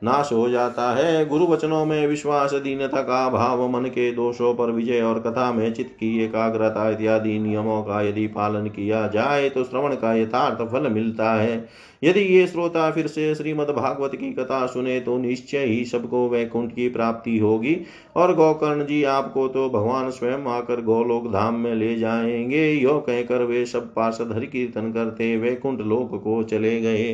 नाश 0.04 0.32
हो 0.32 0.48
जाता 0.50 0.90
है। 0.94 1.24
गुरु 1.26 1.46
वचनों 1.46 1.84
में 1.84 2.06
विश्वास, 2.06 2.54
दीनता 2.54 3.00
का 3.02 3.28
भाव 3.30 3.68
मन 3.68 3.84
के 3.84 4.10
दोषों 4.12 4.54
पर 4.54 4.70
विजय 4.70 5.00
और 5.00 5.20
कथा 5.20 5.52
में 5.52 5.72
चित्त 5.72 5.90
की 5.90 6.18
एकाग्रता 6.24 6.88
इत्यादि 6.90 7.38
नियमों 7.38 7.82
का 7.82 8.02
यदि 8.02 8.26
पालन 8.26 8.66
किया 8.66 9.06
जाए 9.08 9.48
तो 9.48 9.64
श्रवण 9.64 9.94
का 9.94 10.14
यथार्थ 10.14 10.68
फल 10.72 10.88
मिलता 10.88 11.32
है। 11.32 11.64
यदि 12.02 12.20
ये 12.20 12.46
श्रोता 12.46 12.90
फिर 12.90 13.06
से 13.06 13.34
श्रीमद 13.34 13.70
भागवत 13.70 14.14
की 14.14 14.32
कथा 14.32 14.64
सुने 14.66 14.98
तो 15.00 15.16
निश्चय 15.18 15.64
ही 15.64 15.84
सबको 15.84 16.28
वैकुंठ 16.28 16.72
की 16.72 16.88
प्राप्ति 16.88 17.38
होगी 17.38 17.76
और 18.16 18.34
गौकर्ण 18.34 18.84
जी 18.86 19.02
आपको 19.04 19.46
तो 19.48 19.68
भगवान 19.70 20.10
स्वयं 20.10 20.46
आकर 20.48 20.82
गोलोक 20.82 21.32
धाम 21.32 21.54
में 21.54 21.74
ले 21.74 21.94
जाएँगे। 21.94 22.70
यो 22.72 22.98
कहकर 22.98 23.42
वे 23.42 23.64
सब 23.66 23.92
पार्षद 23.94 24.32
हरि 24.34 24.46
कीर्तन 24.46 24.92
करते 24.92 25.36
वैकुंठ 25.36 25.80
लोक 25.80 26.14
को 26.24 26.42
चले 26.42 26.80
गए। 26.80 27.12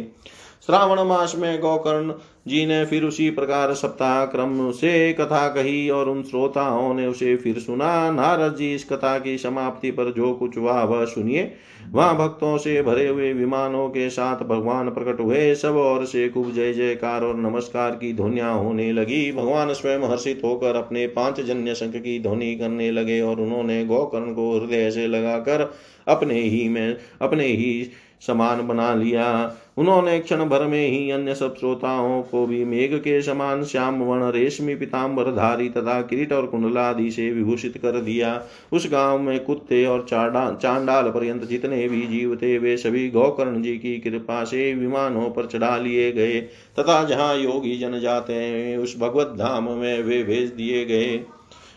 श्रावण 0.66 1.00
मास 1.00 1.34
में 1.38 1.60
गौकर्ण 1.60 2.12
जी 2.48 2.66
ने 2.66 2.84
फिर 2.84 3.04
उसी 3.04 3.30
प्रकार 3.30 3.74
सप्ताह 3.74 4.24
क्रम 4.24 4.70
से 4.70 5.12
कथा 5.12 5.48
कही 5.48 5.88
और 5.90 6.08
उन 6.08 6.22
श्रोताओं 6.22 6.94
ने 6.94 7.06
उसे 7.06 7.36
फिर 7.36 7.58
सुना, 7.58 8.10
नारद 8.10 8.56
जी 8.56 8.74
इस 8.74 8.84
कथा 8.84 9.18
की 9.18 9.38
समाप्ति 9.38 9.90
पर 9.90 10.12
जो 10.12 10.32
कुछ 10.34 10.58
हुआ 10.58 10.82
वह 10.84 11.04
सुनिए। 11.04 11.50
वहाँ 11.92 12.16
भक्तों 12.16 12.58
से 12.58 12.82
भरे 12.82 13.06
हुए 13.08 13.32
विमानों 13.32 13.88
के 13.88 14.10
साथ 14.10 14.36
भगवान 14.36 14.90
प्रकट 14.90 15.20
हुए। 15.20 15.54
सब 15.54 15.76
और 15.76 16.04
से 16.04 16.28
खूब 16.28 16.52
जय 16.52 16.72
जयकार 16.72 17.24
और 17.24 17.36
नमस्कार 17.36 17.90
की 17.90 18.12
ध्वनिया 18.12 18.48
होने 18.48 18.92
लगी। 18.92 19.32
भगवान 19.32 19.72
स्वयं 19.72 20.08
हर्षित 20.08 20.40
होकर 20.44 20.76
अपने 20.76 21.06
पाँच 21.06 21.40
जन्य 21.40 21.74
शंख 21.74 21.96
की 21.96 22.18
ध्वनि 22.22 22.54
करने 22.54 22.90
लगे 22.90 23.20
और 23.20 23.40
उन्होंने 23.40 23.84
गौकर्ण 23.84 24.32
को 24.34 24.60
हृदय 24.60 24.90
से 24.90 25.06
लगाकर 25.06 25.72
अपने 26.08 26.40
ही 26.40 26.68
में, 26.68 26.96
अपने 27.22 27.46
ही 27.46 27.90
समान 28.26 28.66
बना 28.68 28.94
लिया। 28.94 29.56
उन्होंने 29.76 30.18
क्षण 30.20 30.44
भर 30.44 30.64
में 30.66 30.88
ही 30.88 31.10
अन्य 31.10 31.34
सब 31.34 31.56
श्रोताओं 31.56 32.22
को 32.22 32.46
भी 32.46 32.64
मेघ 32.64 32.94
के 32.94 33.22
समान 33.22 33.64
श्याम 33.64 34.02
वर्ण, 34.02 34.30
रेशमी 34.30 34.74
पिताम्बर 34.74 35.24
धारी 35.24 35.68
तथा 35.68 36.02
किरीट 36.02 36.32
और 36.32 36.46
कुंडलादि 36.46 37.10
से 37.10 37.30
विभूषित 37.30 37.78
कर 37.78 38.00
दिया। 38.00 38.42
उस 38.72 38.88
गाँव 38.92 39.18
में 39.18 39.44
कुत्ते 39.44 39.84
और 39.86 40.06
चाडा, 40.08 40.58
चांडाल 40.62 41.10
पर्यंत 41.10 41.44
जितने 41.44 41.88
भी 41.88 42.02
जीव 42.02 42.36
थे, 42.36 42.58
वे 42.58 42.76
सभी 42.76 43.10
गौकर्ण 43.10 43.62
जी 43.62 43.76
की 43.76 43.98
कृपा 43.98 44.44
से 44.44 44.74
विमानों 44.74 45.30
पर 45.30 45.46
चढ़ा 45.46 45.76
लिए 45.76 46.12
गए 46.12 46.40
तथा 46.78 47.04
जहाँ 47.04 47.36
योगी 47.36 47.78
जन 47.78 48.00
जाते 48.00 48.32
हैं, 48.32 48.78
उस 48.78 48.98
भगवत 48.98 49.26
धाम 49.26 49.70
में 49.70 50.02
वे 50.02 50.22
भेज 50.22 50.48
दिए 50.48 50.84
गए। 50.84 51.24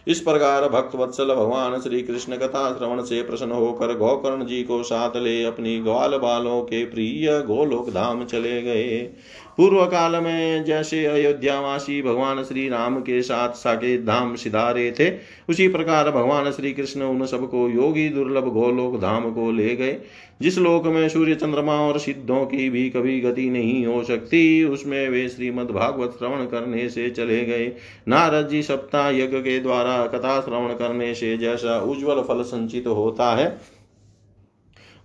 इस 0.07 0.19
प्रकार 0.19 0.67
भक्त 0.69 0.95
वत्सल 0.95 1.33
भगवान 1.33 1.79
श्री 1.81 2.01
कृष्ण 2.01 2.37
कथा 2.37 2.77
श्रवण 2.77 3.03
से 3.03 3.21
प्रसन्न 3.21 3.51
होकर 3.51 3.97
गोकर्ण 3.97 4.45
जी 4.45 4.63
को 4.63 4.83
साथ 4.83 5.15
ले 5.15 5.43
अपनी 5.43 5.79
ग्वाल 5.79 6.17
बालों 6.17 6.61
के 6.61 6.85
प्रिय 6.85 7.41
गोलोक 7.41 7.89
धाम 7.89 8.25
चले 8.25 8.61
गए। 8.61 9.09
पूर्व 9.57 9.85
काल 9.85 10.15
में 10.15 10.65
जैसे 10.65 11.05
अयोध्यावासी 11.05 12.01
भगवान 12.01 12.43
श्री 12.43 12.69
राम 12.69 12.99
के 12.99 13.21
साथ 13.21 13.49
साकेत 13.49 14.01
धाम 14.01 14.35
सिधारे 14.35 14.91
थे, 14.99 15.13
उसी 15.49 15.67
प्रकार 15.67 16.11
भगवान 16.11 16.51
श्री 16.51 16.73
कृष्ण 16.73 17.01
उन 17.01 17.25
सबको 17.25 17.69
योगी, 17.69 18.09
दुर्लभ 18.09 18.53
गोलोक 18.53 19.01
धाम 19.01 19.31
को 19.31 19.51
ले 19.51 19.75
गए। 19.75 19.97
जिस 20.41 20.57
लोक 20.57 20.85
में 20.85 21.09
सूर्य 21.09 21.35
चंद्रमा 21.35 21.73
और 21.73 21.99
सिद्धों 21.99 22.45
की 22.45 22.69
भी 22.69 22.89
कभी 22.89 23.21
गति 23.21 23.49
नहीं 23.49 23.85
हो 23.85 24.03
सकती, 24.03 24.63
उसमें 24.63 25.09
वे 25.09 25.29
श्रीमद 25.29 25.71
भागवत 25.71 26.15
श्रवण 26.19 26.45
करने 26.45 26.89
से 26.89 27.09
चले 27.09 27.45
गए। 27.45 27.75
नारद 28.07 28.47
जी 28.47 28.63
सप्ताह 28.63 29.09
यज्ञ 29.09 29.37
के 29.37 29.59
द्वारा 29.59 30.05
कथा 30.05 30.41
श्रवण 30.41 30.69
करने 30.69 31.13
से 31.13 31.37
जैसा 31.37 31.79
उज्जवल 31.79 32.21
फल 32.21 32.41
संचित 32.41 32.87
होता 32.87 33.35
है 33.35 33.72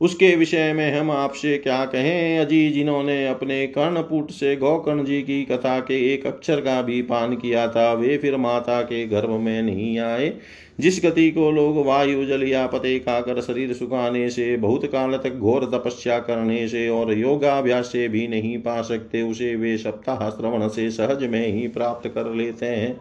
उसके 0.01 0.37
विषय 0.37 0.73
में 0.73 0.93
हम 0.95 1.11
आपसे 1.11 1.59
क्या 1.59 1.85
कहें? 1.85 2.39
अजी 2.39 2.71
जिन्होंने 2.71 3.27
अपने 3.29 3.67
कर्णपुट 3.67 4.31
से 4.31 4.57
गौकर्ण 4.57 5.05
जी 5.05 5.23
की 5.23 5.43
कथा 5.45 5.81
के 5.81 6.15
एक 6.15 6.27
अक्षर 6.27 6.61
का 6.61 6.83
भी 6.83 7.03
पान 7.03 7.37
किया 7.37 7.69
था। 7.69 7.93
वे 7.93 8.17
फिर 8.19 8.37
माता 8.37 8.83
के 8.83 9.07
गर्भ 9.07 9.31
में 9.31 9.63
नहीं 9.63 9.99
आए, 9.99 10.33
जिस 10.81 11.01
गति 11.05 11.31
को 11.31 11.51
लोग 11.51 11.87
वायु, 11.87 12.25
जल 12.27 12.43
या 12.43 12.67
पते 12.67 12.99
खाकर 12.99 13.41
शरीर 13.41 13.73
सुखाने 13.73 14.31
से, 14.31 14.57
बहुत 14.57 14.85
काल 14.85 15.17
तक 15.17 15.35
घोर 15.35 15.65
तपस्या 15.65 16.19
करने 16.19 16.69
से 16.69 16.89
और 16.89 17.13
योगाभ्यास 17.13 17.87
से 17.87 18.09
भी 18.09 18.29
नहीं 18.29 18.59
पा 18.59 18.83
सकते, 18.83 19.23
उसे 19.23 19.55
वे 19.57 19.77
सप्ताह 19.79 20.31
श्रवण 20.31 20.69
से 20.69 20.91
सहज 20.91 21.25
में 21.25 21.47
ही 21.53 21.69
प्राप्त 21.69 22.09
कर 22.09 22.35
लेते 22.35 22.67
हैं। 22.67 23.01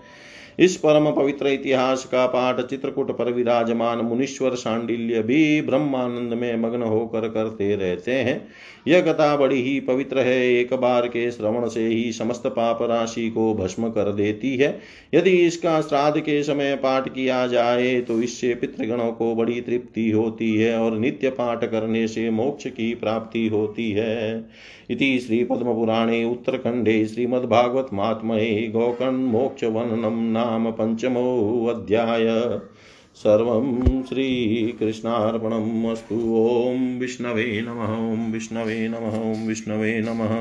इस 0.60 0.76
परम 0.76 1.12
पवित्र 1.12 1.48
इतिहास 1.48 2.04
का 2.06 2.26
पाठ 2.28 2.60
चित्रकूट 2.62 3.12
पर 3.18 3.32
विराजमान 3.32 3.98
मुनीश्वर 3.98 4.56
सांडिल्य 4.56 5.22
भी 5.22 5.62
ब्रह्मानंद 5.62 6.34
में 6.34 6.56
मग्न 6.56 6.84
होकर 6.84 7.28
करते 7.30 7.76
रहते 7.76 8.12
हैं। 8.12 8.48
यह 8.88 9.02
कथा 9.02 9.36
बड़ी 9.38 9.62
ही 9.62 9.80
पवित्र 9.80 10.20
है। 10.20 10.38
एक 10.54 10.74
बार 10.74 11.08
के 11.08 11.30
श्रवण 11.32 11.68
से 11.68 11.86
ही 11.88 12.12
समस्त 12.12 12.48
पाप 12.48 12.82
राशि 12.82 13.30
को 13.30 13.54
भस्म 13.54 13.90
कर 13.90 14.12
देती 14.12 14.56
है। 14.58 14.80
यदि 15.14 15.32
इसका 15.38 15.82
श्राद्ध 15.82 16.20
के 16.20 16.42
समय 16.44 16.76
पाठ 16.76 17.10
किया 17.10 17.46
जाए 17.48 18.00
तो 18.02 18.22
इससे 18.22 18.54
पितृगणों 18.56 19.12
को 19.12 19.34
बड़ी 19.36 19.62
तृप्ति 19.62 20.10
होती 20.12 20.56
है 20.56 20.78
और 20.78 20.98
नित्य 20.98 21.30
पाठ 21.30 21.66
करने 21.66 22.08
से 22.08 22.30
मोक्ष 22.30 22.68
की 22.68 22.94
प्राप्ति 22.96 23.48
होती 23.48 23.92
है। 23.92 24.46
इति 24.90 25.20
श्रीपद्मपुराणे 25.20 26.24
उत्तरखण्डे 26.24 27.06
श्रीमद्भागवत 27.06 27.88
महात्मये 27.94 28.68
गोकर्णमोक्षवर्णनं 28.68 30.32
नाम 30.48 30.72
पञ्चमोऽध्याय 30.72 32.28
सर्वं 33.16 34.04
श्रीकृष्णार्पणम् 34.04 35.86
अस्तु। 35.86 36.16
ॐ 36.40 37.00
विष्णवे 37.00 37.62
नमः 37.62 37.94
ॐ 38.12 38.32
विष्णवे 38.32 38.88
नमः 38.88 39.18
ॐ 39.32 39.48
विष्णवे 39.48 40.00
नमः। 40.02 40.34